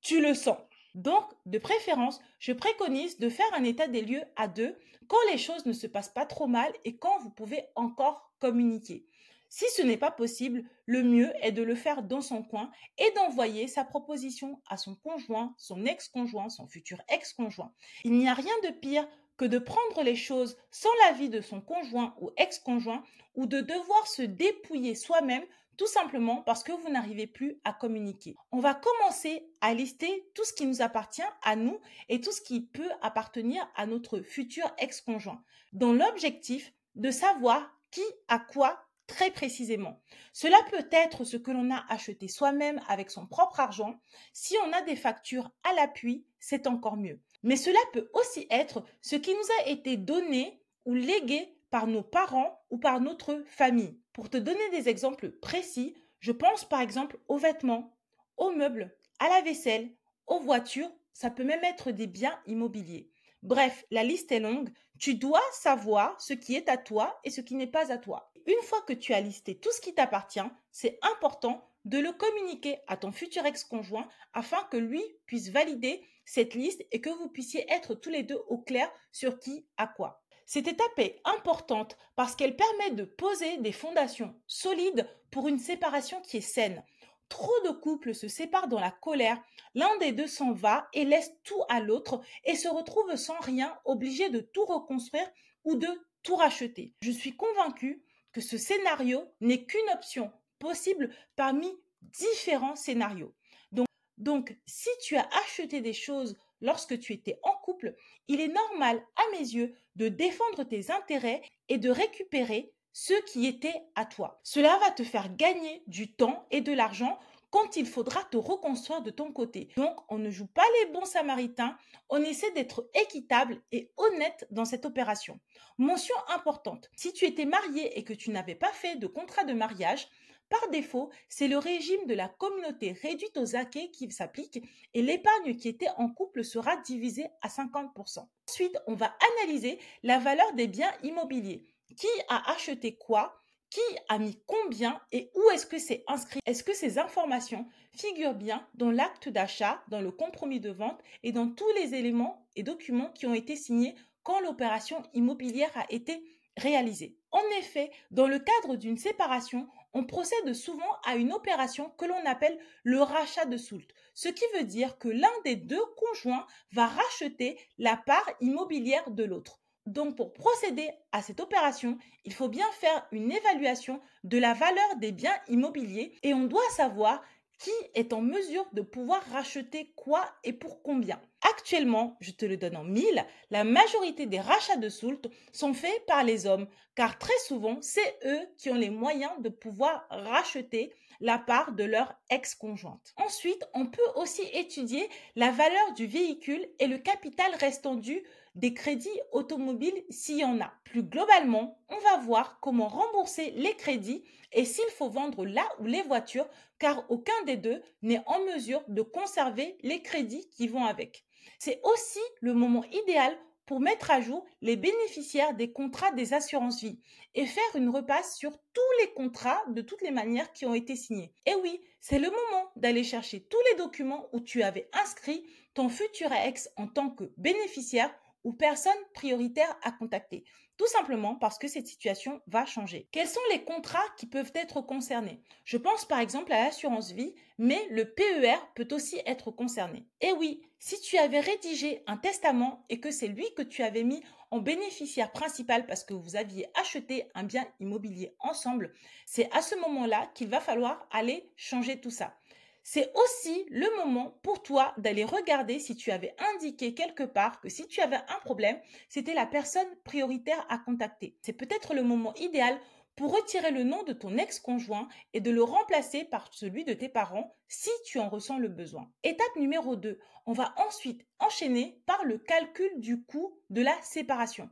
tu 0.00 0.20
le 0.20 0.34
sens. 0.34 0.58
Donc, 0.94 1.24
de 1.46 1.58
préférence, 1.58 2.20
je 2.38 2.52
préconise 2.52 3.18
de 3.18 3.28
faire 3.28 3.52
un 3.54 3.64
état 3.64 3.88
des 3.88 4.02
lieux 4.02 4.22
à 4.36 4.46
deux 4.46 4.76
quand 5.08 5.30
les 5.30 5.38
choses 5.38 5.66
ne 5.66 5.72
se 5.72 5.86
passent 5.86 6.12
pas 6.12 6.26
trop 6.26 6.46
mal 6.46 6.72
et 6.84 6.96
quand 6.96 7.18
vous 7.20 7.30
pouvez 7.30 7.64
encore 7.74 8.32
communiquer. 8.38 9.06
Si 9.48 9.66
ce 9.76 9.82
n'est 9.82 9.96
pas 9.96 10.10
possible, 10.10 10.64
le 10.86 11.02
mieux 11.02 11.32
est 11.40 11.52
de 11.52 11.62
le 11.62 11.76
faire 11.76 12.02
dans 12.02 12.20
son 12.20 12.42
coin 12.42 12.70
et 12.98 13.10
d'envoyer 13.12 13.68
sa 13.68 13.84
proposition 13.84 14.60
à 14.68 14.76
son 14.76 14.96
conjoint, 14.96 15.54
son 15.58 15.86
ex-conjoint, 15.86 16.48
son 16.48 16.66
futur 16.66 17.00
ex-conjoint. 17.08 17.72
Il 18.02 18.12
n'y 18.14 18.28
a 18.28 18.34
rien 18.34 18.52
de 18.64 18.70
pire 18.70 19.06
que 19.36 19.44
de 19.44 19.58
prendre 19.58 20.02
les 20.02 20.16
choses 20.16 20.56
sans 20.70 20.90
l'avis 21.04 21.28
de 21.28 21.40
son 21.40 21.60
conjoint 21.60 22.16
ou 22.20 22.30
ex-conjoint 22.36 23.04
ou 23.36 23.46
de 23.46 23.60
devoir 23.60 24.06
se 24.06 24.22
dépouiller 24.22 24.94
soi-même 24.94 25.44
tout 25.76 25.86
simplement 25.86 26.42
parce 26.42 26.62
que 26.62 26.72
vous 26.72 26.88
n'arrivez 26.88 27.26
plus 27.26 27.58
à 27.64 27.72
communiquer. 27.72 28.36
On 28.52 28.60
va 28.60 28.74
commencer 28.74 29.48
à 29.60 29.74
lister 29.74 30.28
tout 30.34 30.44
ce 30.44 30.52
qui 30.52 30.66
nous 30.66 30.82
appartient 30.82 31.22
à 31.42 31.56
nous 31.56 31.80
et 32.08 32.20
tout 32.20 32.32
ce 32.32 32.40
qui 32.40 32.60
peut 32.60 32.90
appartenir 33.02 33.68
à 33.76 33.86
notre 33.86 34.20
futur 34.20 34.70
ex-conjoint, 34.78 35.42
dans 35.72 35.92
l'objectif 35.92 36.72
de 36.94 37.10
savoir 37.10 37.70
qui 37.90 38.04
a 38.28 38.38
quoi 38.38 38.80
très 39.06 39.30
précisément. 39.30 40.00
Cela 40.32 40.56
peut 40.70 40.88
être 40.90 41.24
ce 41.24 41.36
que 41.36 41.50
l'on 41.50 41.70
a 41.70 41.84
acheté 41.88 42.28
soi-même 42.28 42.80
avec 42.88 43.10
son 43.10 43.26
propre 43.26 43.60
argent. 43.60 44.00
Si 44.32 44.56
on 44.66 44.72
a 44.72 44.82
des 44.82 44.96
factures 44.96 45.50
à 45.62 45.74
l'appui, 45.74 46.24
c'est 46.38 46.66
encore 46.66 46.96
mieux. 46.96 47.20
Mais 47.42 47.56
cela 47.56 47.78
peut 47.92 48.10
aussi 48.14 48.46
être 48.50 48.84
ce 49.02 49.16
qui 49.16 49.32
nous 49.32 49.48
a 49.60 49.68
été 49.68 49.96
donné 49.96 50.60
ou 50.86 50.94
légué 50.94 51.53
par 51.74 51.88
nos 51.88 52.04
parents 52.04 52.62
ou 52.70 52.78
par 52.78 53.00
notre 53.00 53.42
famille. 53.48 53.98
Pour 54.12 54.30
te 54.30 54.36
donner 54.36 54.70
des 54.70 54.88
exemples 54.88 55.32
précis, 55.32 55.96
je 56.20 56.30
pense 56.30 56.64
par 56.64 56.80
exemple 56.80 57.18
aux 57.26 57.36
vêtements, 57.36 57.98
aux 58.36 58.52
meubles, 58.52 58.96
à 59.18 59.28
la 59.28 59.40
vaisselle, 59.40 59.90
aux 60.28 60.38
voitures, 60.38 60.92
ça 61.12 61.30
peut 61.30 61.42
même 61.42 61.64
être 61.64 61.90
des 61.90 62.06
biens 62.06 62.38
immobiliers. 62.46 63.10
Bref, 63.42 63.84
la 63.90 64.04
liste 64.04 64.30
est 64.30 64.38
longue. 64.38 64.70
Tu 65.00 65.16
dois 65.16 65.42
savoir 65.50 66.20
ce 66.20 66.32
qui 66.32 66.54
est 66.54 66.68
à 66.68 66.76
toi 66.76 67.18
et 67.24 67.30
ce 67.30 67.40
qui 67.40 67.56
n'est 67.56 67.66
pas 67.66 67.90
à 67.90 67.98
toi. 67.98 68.30
Une 68.46 68.62
fois 68.62 68.82
que 68.82 68.92
tu 68.92 69.12
as 69.12 69.20
listé 69.20 69.58
tout 69.58 69.72
ce 69.72 69.80
qui 69.80 69.96
t'appartient, 69.96 70.48
c'est 70.70 71.00
important 71.02 71.68
de 71.84 71.98
le 71.98 72.12
communiquer 72.12 72.78
à 72.86 72.96
ton 72.96 73.10
futur 73.10 73.44
ex-conjoint 73.46 74.06
afin 74.32 74.62
que 74.70 74.76
lui 74.76 75.02
puisse 75.26 75.48
valider 75.48 76.06
cette 76.24 76.54
liste 76.54 76.84
et 76.92 77.00
que 77.00 77.10
vous 77.10 77.30
puissiez 77.30 77.66
être 77.68 77.96
tous 77.96 78.10
les 78.10 78.22
deux 78.22 78.40
au 78.46 78.58
clair 78.58 78.88
sur 79.10 79.40
qui 79.40 79.66
a 79.76 79.88
quoi. 79.88 80.23
Cette 80.46 80.68
étape 80.68 80.98
est 80.98 81.20
importante 81.24 81.96
parce 82.16 82.36
qu'elle 82.36 82.56
permet 82.56 82.90
de 82.90 83.04
poser 83.04 83.56
des 83.58 83.72
fondations 83.72 84.34
solides 84.46 85.08
pour 85.30 85.48
une 85.48 85.58
séparation 85.58 86.20
qui 86.20 86.38
est 86.38 86.42
saine. 86.42 86.84
Trop 87.28 87.60
de 87.64 87.70
couples 87.70 88.14
se 88.14 88.28
séparent 88.28 88.68
dans 88.68 88.80
la 88.80 88.90
colère, 88.90 89.42
l'un 89.74 89.96
des 89.98 90.12
deux 90.12 90.26
s'en 90.26 90.52
va 90.52 90.88
et 90.92 91.04
laisse 91.04 91.32
tout 91.42 91.62
à 91.68 91.80
l'autre 91.80 92.20
et 92.44 92.54
se 92.54 92.68
retrouve 92.68 93.16
sans 93.16 93.38
rien, 93.40 93.76
obligé 93.84 94.28
de 94.28 94.40
tout 94.40 94.64
reconstruire 94.66 95.28
ou 95.64 95.74
de 95.74 95.88
tout 96.22 96.36
racheter. 96.36 96.92
Je 97.00 97.10
suis 97.10 97.34
convaincue 97.34 98.04
que 98.32 98.40
ce 98.40 98.58
scénario 98.58 99.24
n'est 99.40 99.64
qu'une 99.64 99.90
option 99.94 100.30
possible 100.58 101.10
parmi 101.36 101.70
différents 102.02 102.76
scénarios. 102.76 103.34
Donc, 103.72 103.86
donc, 104.18 104.56
si 104.66 104.88
tu 105.02 105.16
as 105.16 105.28
acheté 105.44 105.80
des 105.80 105.92
choses 105.92 106.36
lorsque 106.64 106.98
tu 106.98 107.12
étais 107.12 107.38
en 107.42 107.52
couple, 107.62 107.94
il 108.26 108.40
est 108.40 108.48
normal 108.48 109.00
à 109.16 109.22
mes 109.38 109.46
yeux 109.54 109.74
de 109.94 110.08
défendre 110.08 110.64
tes 110.64 110.90
intérêts 110.90 111.42
et 111.68 111.78
de 111.78 111.90
récupérer 111.90 112.72
ce 112.92 113.14
qui 113.26 113.46
était 113.46 113.84
à 113.94 114.06
toi. 114.06 114.40
Cela 114.42 114.78
va 114.78 114.90
te 114.90 115.04
faire 115.04 115.36
gagner 115.36 115.82
du 115.86 116.14
temps 116.14 116.46
et 116.50 116.60
de 116.60 116.72
l'argent 116.72 117.18
quand 117.50 117.76
il 117.76 117.86
faudra 117.86 118.24
te 118.24 118.36
reconstruire 118.36 119.02
de 119.02 119.10
ton 119.10 119.30
côté. 119.30 119.68
Donc, 119.76 119.96
on 120.08 120.18
ne 120.18 120.30
joue 120.30 120.48
pas 120.48 120.64
les 120.80 120.92
bons 120.92 121.04
samaritains, 121.04 121.76
on 122.08 122.20
essaie 122.20 122.50
d'être 122.50 122.88
équitable 122.94 123.62
et 123.70 123.92
honnête 123.96 124.44
dans 124.50 124.64
cette 124.64 124.86
opération. 124.86 125.38
Mention 125.78 126.16
importante, 126.34 126.90
si 126.96 127.12
tu 127.12 127.26
étais 127.26 127.44
marié 127.44 127.96
et 127.96 128.02
que 128.02 128.12
tu 128.12 128.30
n'avais 128.30 128.56
pas 128.56 128.72
fait 128.72 128.96
de 128.96 129.06
contrat 129.06 129.44
de 129.44 129.52
mariage, 129.52 130.08
par 130.48 130.68
défaut, 130.70 131.10
c'est 131.28 131.48
le 131.48 131.58
régime 131.58 132.06
de 132.06 132.14
la 132.14 132.28
communauté 132.28 132.92
réduite 132.92 133.36
aux 133.36 133.56
acquis 133.56 133.90
qui 133.90 134.10
s'applique 134.10 134.62
et 134.92 135.02
l'épargne 135.02 135.56
qui 135.56 135.68
était 135.68 135.88
en 135.96 136.08
couple 136.08 136.44
sera 136.44 136.76
divisée 136.78 137.26
à 137.42 137.48
50%. 137.48 138.26
Ensuite, 138.48 138.78
on 138.86 138.94
va 138.94 139.16
analyser 139.40 139.78
la 140.02 140.18
valeur 140.18 140.52
des 140.54 140.68
biens 140.68 140.92
immobiliers. 141.02 141.64
Qui 141.96 142.08
a 142.28 142.50
acheté 142.52 142.96
quoi? 142.96 143.40
Qui 143.70 143.80
a 144.08 144.18
mis 144.18 144.40
combien? 144.46 145.00
Et 145.10 145.30
où 145.34 145.50
est-ce 145.50 145.66
que 145.66 145.78
c'est 145.78 146.04
inscrit? 146.06 146.40
Est-ce 146.46 146.62
que 146.62 146.74
ces 146.74 146.98
informations 146.98 147.66
figurent 147.92 148.34
bien 148.34 148.66
dans 148.74 148.90
l'acte 148.90 149.28
d'achat, 149.28 149.82
dans 149.88 150.00
le 150.00 150.12
compromis 150.12 150.60
de 150.60 150.70
vente 150.70 151.02
et 151.22 151.32
dans 151.32 151.48
tous 151.48 151.70
les 151.76 151.94
éléments 151.94 152.46
et 152.54 152.62
documents 152.62 153.10
qui 153.10 153.26
ont 153.26 153.34
été 153.34 153.56
signés 153.56 153.96
quand 154.22 154.40
l'opération 154.40 155.02
immobilière 155.14 155.72
a 155.76 155.86
été 155.88 156.22
réalisée? 156.56 157.16
En 157.32 157.42
effet, 157.58 157.90
dans 158.12 158.28
le 158.28 158.38
cadre 158.38 158.76
d'une 158.76 158.96
séparation, 158.96 159.66
on 159.94 160.04
procède 160.04 160.52
souvent 160.52 160.98
à 161.04 161.14
une 161.16 161.32
opération 161.32 161.90
que 161.96 162.04
l'on 162.04 162.26
appelle 162.26 162.58
le 162.82 163.00
rachat 163.00 163.46
de 163.46 163.56
soult, 163.56 163.86
ce 164.14 164.28
qui 164.28 164.44
veut 164.56 164.64
dire 164.64 164.98
que 164.98 165.08
l'un 165.08 165.32
des 165.44 165.56
deux 165.56 165.84
conjoints 165.96 166.46
va 166.72 166.86
racheter 166.86 167.58
la 167.78 167.96
part 167.96 168.28
immobilière 168.40 169.10
de 169.10 169.24
l'autre. 169.24 169.60
Donc 169.86 170.16
pour 170.16 170.32
procéder 170.32 170.90
à 171.12 171.20
cette 171.20 171.40
opération, 171.40 171.98
il 172.24 172.32
faut 172.32 172.48
bien 172.48 172.66
faire 172.72 173.06
une 173.12 173.30
évaluation 173.30 174.00
de 174.24 174.38
la 174.38 174.54
valeur 174.54 174.96
des 174.96 175.12
biens 175.12 175.36
immobiliers 175.48 176.16
et 176.22 176.32
on 176.32 176.44
doit 176.44 176.68
savoir 176.70 177.22
qui 177.58 177.70
est 177.94 178.12
en 178.12 178.20
mesure 178.20 178.66
de 178.72 178.82
pouvoir 178.82 179.22
racheter 179.30 179.92
quoi 179.96 180.26
et 180.42 180.52
pour 180.52 180.82
combien? 180.82 181.20
Actuellement, 181.42 182.16
je 182.20 182.30
te 182.30 182.44
le 182.44 182.56
donne 182.56 182.76
en 182.76 182.84
mille, 182.84 183.24
la 183.50 183.64
majorité 183.64 184.26
des 184.26 184.40
rachats 184.40 184.76
de 184.76 184.88
soult 184.88 185.28
sont 185.52 185.74
faits 185.74 186.06
par 186.06 186.24
les 186.24 186.46
hommes, 186.46 186.66
car 186.94 187.18
très 187.18 187.38
souvent, 187.46 187.78
c'est 187.80 188.18
eux 188.24 188.40
qui 188.56 188.70
ont 188.70 188.74
les 188.74 188.90
moyens 188.90 189.32
de 189.40 189.48
pouvoir 189.48 190.06
racheter 190.10 190.92
la 191.20 191.38
part 191.38 191.72
de 191.72 191.84
leur 191.84 192.14
ex-conjointe. 192.30 193.14
Ensuite, 193.16 193.64
on 193.74 193.86
peut 193.86 194.02
aussi 194.16 194.42
étudier 194.52 195.08
la 195.36 195.50
valeur 195.50 195.92
du 195.94 196.06
véhicule 196.06 196.66
et 196.78 196.86
le 196.86 196.98
capital 196.98 197.54
restant 197.56 197.94
dû 197.94 198.22
des 198.54 198.74
crédits 198.74 199.20
automobiles 199.32 200.04
s'il 200.10 200.38
y 200.38 200.44
en 200.44 200.60
a. 200.60 200.72
Plus 200.84 201.02
globalement, 201.02 201.78
on 201.88 201.98
va 201.98 202.18
voir 202.18 202.58
comment 202.60 202.88
rembourser 202.88 203.50
les 203.52 203.74
crédits 203.74 204.24
et 204.52 204.64
s'il 204.64 204.88
faut 204.96 205.08
vendre 205.08 205.44
là 205.44 205.66
ou 205.80 205.86
les 205.86 206.02
voitures, 206.02 206.48
car 206.78 207.04
aucun 207.10 207.42
des 207.46 207.56
deux 207.56 207.82
n'est 208.02 208.22
en 208.26 208.44
mesure 208.44 208.82
de 208.88 209.02
conserver 209.02 209.76
les 209.82 210.02
crédits 210.02 210.48
qui 210.50 210.68
vont 210.68 210.84
avec. 210.84 211.24
C'est 211.58 211.80
aussi 211.82 212.20
le 212.40 212.54
moment 212.54 212.84
idéal 212.84 213.36
pour 213.66 213.80
mettre 213.80 214.10
à 214.10 214.20
jour 214.20 214.44
les 214.60 214.76
bénéficiaires 214.76 215.54
des 215.54 215.72
contrats 215.72 216.12
des 216.12 216.34
assurances 216.34 216.80
vie 216.82 217.00
et 217.34 217.46
faire 217.46 217.76
une 217.76 217.88
repasse 217.88 218.36
sur 218.36 218.52
tous 218.52 219.00
les 219.00 219.12
contrats 219.14 219.62
de 219.68 219.80
toutes 219.80 220.02
les 220.02 220.10
manières 220.10 220.52
qui 220.52 220.66
ont 220.66 220.74
été 220.74 220.96
signés. 220.96 221.32
Et 221.46 221.54
oui, 221.62 221.80
c'est 222.00 222.18
le 222.18 222.28
moment 222.28 222.70
d'aller 222.76 223.04
chercher 223.04 223.40
tous 223.40 223.60
les 223.70 223.78
documents 223.78 224.28
où 224.32 224.40
tu 224.40 224.62
avais 224.62 224.88
inscrit 224.92 225.46
ton 225.72 225.88
futur 225.88 226.30
ex 226.32 226.68
en 226.76 226.86
tant 226.86 227.10
que 227.10 227.32
bénéficiaire 227.36 228.14
ou 228.44 228.52
personne 228.52 228.92
prioritaire 229.14 229.76
à 229.82 229.90
contacter. 229.90 230.44
Tout 230.76 230.86
simplement 230.88 231.36
parce 231.36 231.58
que 231.58 231.68
cette 231.68 231.86
situation 231.86 232.40
va 232.48 232.66
changer. 232.66 233.08
Quels 233.12 233.28
sont 233.28 233.40
les 233.52 233.64
contrats 233.64 234.04
qui 234.16 234.26
peuvent 234.26 234.52
être 234.54 234.80
concernés? 234.80 235.40
Je 235.64 235.76
pense 235.76 236.04
par 236.04 236.18
exemple 236.18 236.52
à 236.52 236.64
l'assurance 236.64 237.12
vie, 237.12 237.34
mais 237.58 237.86
le 237.90 238.12
PER 238.12 238.56
peut 238.74 238.88
aussi 238.90 239.20
être 239.24 239.52
concerné. 239.52 240.08
Et 240.20 240.32
oui, 240.32 240.62
si 240.80 241.00
tu 241.00 241.16
avais 241.16 241.38
rédigé 241.38 242.02
un 242.08 242.16
testament 242.16 242.84
et 242.88 242.98
que 242.98 243.12
c'est 243.12 243.28
lui 243.28 243.46
que 243.56 243.62
tu 243.62 243.82
avais 243.82 244.02
mis 244.02 244.22
en 244.50 244.58
bénéficiaire 244.58 245.30
principal 245.30 245.86
parce 245.86 246.02
que 246.02 246.12
vous 246.12 246.34
aviez 246.34 246.66
acheté 246.78 247.28
un 247.34 247.44
bien 247.44 247.66
immobilier 247.78 248.34
ensemble, 248.40 248.92
c'est 249.26 249.48
à 249.52 249.62
ce 249.62 249.76
moment-là 249.76 250.30
qu'il 250.34 250.48
va 250.48 250.60
falloir 250.60 251.06
aller 251.12 251.52
changer 251.56 252.00
tout 252.00 252.10
ça 252.10 252.36
c'est 252.84 253.10
aussi 253.14 253.64
le 253.70 253.88
moment 253.96 254.38
pour 254.42 254.62
toi 254.62 254.92
d'aller 254.98 255.24
regarder 255.24 255.78
si 255.78 255.96
tu 255.96 256.10
avais 256.10 256.36
indiqué 256.54 256.94
quelque 256.94 257.22
part 257.22 257.60
que 257.60 257.70
si 257.70 257.88
tu 257.88 258.02
avais 258.02 258.20
un 258.28 258.38
problème, 258.44 258.78
c'était 259.08 259.34
la 259.34 259.46
personne 259.46 259.88
prioritaire 260.04 260.64
à 260.68 260.78
contacter. 260.78 261.36
C'est 261.40 261.54
peut-être 261.54 261.94
le 261.94 262.02
moment 262.02 262.34
idéal 262.34 262.78
pour 263.16 263.34
retirer 263.34 263.70
le 263.70 263.84
nom 263.84 264.02
de 264.02 264.12
ton 264.12 264.36
ex-conjoint 264.36 265.08
et 265.32 265.40
de 265.40 265.50
le 265.50 265.62
remplacer 265.62 266.24
par 266.24 266.52
celui 266.52 266.84
de 266.84 266.92
tes 266.92 267.08
parents 267.08 267.56
si 267.68 267.90
tu 268.04 268.18
en 268.18 268.28
ressens 268.28 268.58
le 268.58 268.68
besoin. 268.68 269.10
Étape 269.22 269.56
numéro 269.56 269.96
2, 269.96 270.18
on 270.46 270.52
va 270.52 270.74
ensuite 270.86 271.26
enchaîner 271.38 272.02
par 272.06 272.22
le 272.24 272.38
calcul 272.38 272.90
du 272.98 273.24
coût 273.24 273.58
de 273.70 273.80
la 273.82 273.96
séparation. 274.02 274.68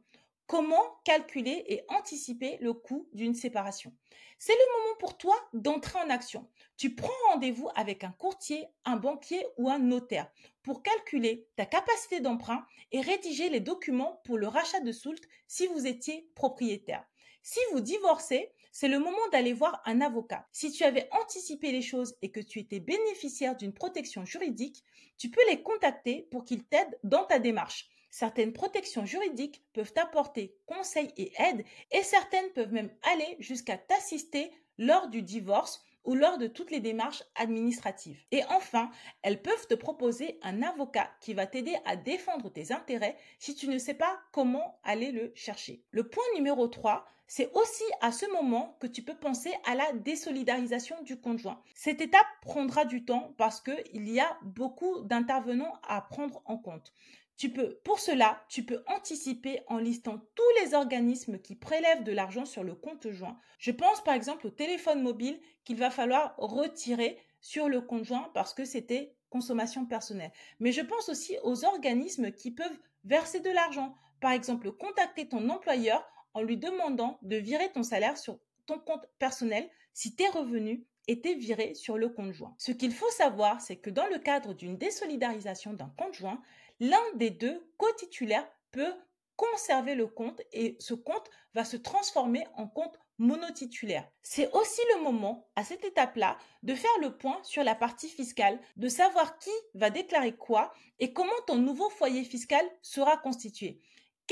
Comment 0.47 1.01
calculer 1.05 1.65
et 1.69 1.85
anticiper 1.89 2.59
le 2.61 2.75
coût 2.75 3.09
d'une 3.13 3.35
séparation 3.35 3.95
C'est 4.39 4.53
le 4.53 4.79
moment 4.79 4.97
pour 4.99 5.17
toi 5.17 5.37
d'entrer 5.55 5.99
en 5.99 6.11
action. 6.11 6.49
Tu 6.77 6.95
prends 6.95 7.09
rendez-vous 7.31 7.69
avec 7.75 8.05
un 8.05 8.13
courtier, 8.13 8.67
un 8.85 8.97
banquier 8.97 9.47
ou 9.57 9.71
un 9.71 9.79
notaire 9.79 10.31
pour 10.63 10.83
calculer 10.83 11.47
ta 11.57 11.65
capacité 11.65 12.21
d'emprunt 12.21 12.67
et 12.91 13.01
rédiger 13.01 13.49
les 13.49 13.61
documents 13.61 14.21
pour 14.25 14.37
le 14.37 14.49
rachat 14.49 14.81
de 14.81 14.93
soult 14.93 15.21
si 15.49 15.67
vous 15.69 15.87
étiez 15.87 16.29
propriétaire. 16.35 17.05
Si 17.43 17.61
vous 17.73 17.81
divorcez, 17.81 18.53
c'est 18.73 18.89
le 18.89 18.99
moment 18.99 19.29
d'aller 19.33 19.53
voir 19.53 19.83
un 19.85 20.01
avocat. 20.01 20.49
Si 20.53 20.73
tu 20.73 20.85
avais 20.85 21.09
anticipé 21.13 21.73
les 21.73 21.83
choses 21.83 22.17
et 22.23 22.31
que 22.31 22.41
tu 22.41 22.59
étais 22.59 22.81
bénéficiaire 22.81 23.57
d'une 23.57 23.75
protection 23.75 24.25
juridique, 24.25 24.83
tu 25.19 25.31
peux 25.31 25.47
les 25.51 25.63
contacter 25.63 26.29
pour 26.31 26.45
qu'ils 26.45 26.65
t'aident 26.65 26.99
dans 27.05 27.25
ta 27.25 27.39
démarche. 27.39 27.91
Certaines 28.12 28.52
protections 28.52 29.07
juridiques 29.07 29.64
peuvent 29.73 29.95
apporter 29.97 30.54
conseils 30.66 31.14
et 31.16 31.33
aide 31.38 31.64
et 31.90 32.02
certaines 32.02 32.50
peuvent 32.50 32.71
même 32.71 32.90
aller 33.11 33.37
jusqu'à 33.38 33.78
t'assister 33.78 34.52
lors 34.76 35.09
du 35.09 35.23
divorce 35.23 35.83
ou 36.04 36.14
lors 36.14 36.37
de 36.37 36.47
toutes 36.47 36.71
les 36.71 36.81
démarches 36.81 37.23
administratives. 37.37 38.23
Et 38.31 38.45
enfin, 38.50 38.90
elles 39.23 39.40
peuvent 39.40 39.66
te 39.66 39.75
proposer 39.75 40.38
un 40.42 40.62
avocat 40.62 41.11
qui 41.21 41.33
va 41.33 41.47
t'aider 41.47 41.75
à 41.87 41.97
défendre 41.97 42.52
tes 42.52 42.71
intérêts 42.71 43.16
si 43.38 43.54
tu 43.54 43.66
ne 43.66 43.78
sais 43.78 43.95
pas 43.95 44.21
comment 44.31 44.78
aller 44.85 45.11
le 45.11 45.33
chercher. 45.35 45.83
Le 45.90 46.07
point 46.07 46.25
numéro 46.35 46.69
3, 46.69 47.07
c'est 47.28 47.50
aussi 47.54 47.85
à 48.02 48.12
ce 48.12 48.26
moment 48.26 48.76
que 48.78 48.87
tu 48.87 49.02
peux 49.02 49.16
penser 49.16 49.54
à 49.64 49.75
la 49.75 49.90
désolidarisation 49.95 51.00
du 51.02 51.19
conjoint. 51.19 51.62
Cette 51.75 52.02
étape 52.02 52.26
prendra 52.42 52.85
du 52.85 53.07
temps 53.07 53.33
parce 53.38 53.62
qu'il 53.62 54.11
y 54.11 54.21
a 54.21 54.38
beaucoup 54.42 55.00
d'intervenants 55.00 55.78
à 55.88 56.02
prendre 56.02 56.42
en 56.45 56.59
compte. 56.59 56.92
Tu 57.37 57.51
peux, 57.51 57.77
pour 57.85 57.99
cela, 57.99 58.45
tu 58.49 58.65
peux 58.65 58.85
anticiper 58.87 59.61
en 59.67 59.79
listant 59.79 60.19
tous 60.35 60.62
les 60.62 60.75
organismes 60.75 61.39
qui 61.39 61.57
prélèvent 61.57 62.05
de 62.05 62.12
l'argent 62.12 62.45
sur 62.45 62.62
le 62.62 62.75
compte 62.75 63.11
joint. 63.11 63.39
Je 63.59 63.71
pense 63.71 64.03
par 64.05 64.15
exemple 64.15 64.47
au 64.47 64.51
téléphone 64.51 65.03
mobile 65.03 65.41
qu'il 65.65 65.77
va 65.77 65.91
falloir 65.91 66.35
retirer 66.37 67.19
sur 67.41 67.69
le 67.69 67.81
compte 67.81 68.05
joint 68.05 68.31
parce 68.35 68.55
que 68.55 68.65
c'était 68.65 69.15
consommation 69.31 69.87
personnelle. 69.87 70.33
Mais 70.61 70.73
je 70.73 70.83
pense 70.83 71.09
aussi 71.09 71.37
aux 71.43 71.65
organismes 71.65 72.33
qui 72.33 72.51
peuvent 72.51 72.79
verser 73.05 73.41
de 73.41 73.51
l'argent. 73.51 73.95
Par 74.21 74.33
exemple, 74.33 74.71
contacter 74.73 75.29
ton 75.29 75.49
employeur 75.49 76.07
en 76.35 76.43
lui 76.43 76.57
demandant 76.57 77.19
de 77.23 77.37
virer 77.37 77.73
ton 77.73 77.83
salaire 77.83 78.19
sur 78.19 78.39
ton 78.67 78.79
compte 78.79 79.07
personnel 79.19 79.69
si 79.93 80.15
tes 80.15 80.29
revenus 80.29 80.83
étaient 81.09 81.35
virés 81.35 81.75
sur 81.75 81.99
le 81.99 82.09
compte 82.09 82.32
joint. 82.32 82.54
Ce 82.59 82.73
qu'il 82.73 82.92
faut 82.92 83.11
savoir, 83.11 83.61
c'est 83.61 83.76
que 83.76 83.90
dans 83.90 84.06
le 84.06 84.18
cadre 84.18 84.54
d'une 84.54 84.78
désolidarisation 84.78 85.73
d'un 85.73 85.92
compte 85.97 86.14
joint, 86.14 86.42
l'un 86.80 87.02
des 87.16 87.30
deux 87.30 87.66
co-titulaires 87.76 88.49
peut 88.71 88.94
conserver 89.37 89.94
le 89.94 90.06
compte 90.06 90.40
et 90.52 90.76
ce 90.78 90.94
compte 90.94 91.30
va 91.54 91.64
se 91.64 91.76
transformer 91.76 92.47
en 92.56 92.66
compte 92.66 92.99
monotitulaire. 93.18 94.09
C'est 94.23 94.50
aussi 94.52 94.80
le 94.94 95.02
moment, 95.02 95.49
à 95.56 95.64
cette 95.64 95.85
étape-là, 95.85 96.38
de 96.62 96.75
faire 96.75 96.90
le 97.00 97.16
point 97.16 97.38
sur 97.42 97.62
la 97.62 97.75
partie 97.75 98.09
fiscale, 98.09 98.61
de 98.76 98.88
savoir 98.88 99.38
qui 99.38 99.50
va 99.75 99.90
déclarer 99.90 100.35
quoi 100.37 100.73
et 100.99 101.12
comment 101.12 101.30
ton 101.47 101.56
nouveau 101.56 101.88
foyer 101.90 102.25
fiscal 102.25 102.64
sera 102.82 103.16
constitué. 103.16 103.80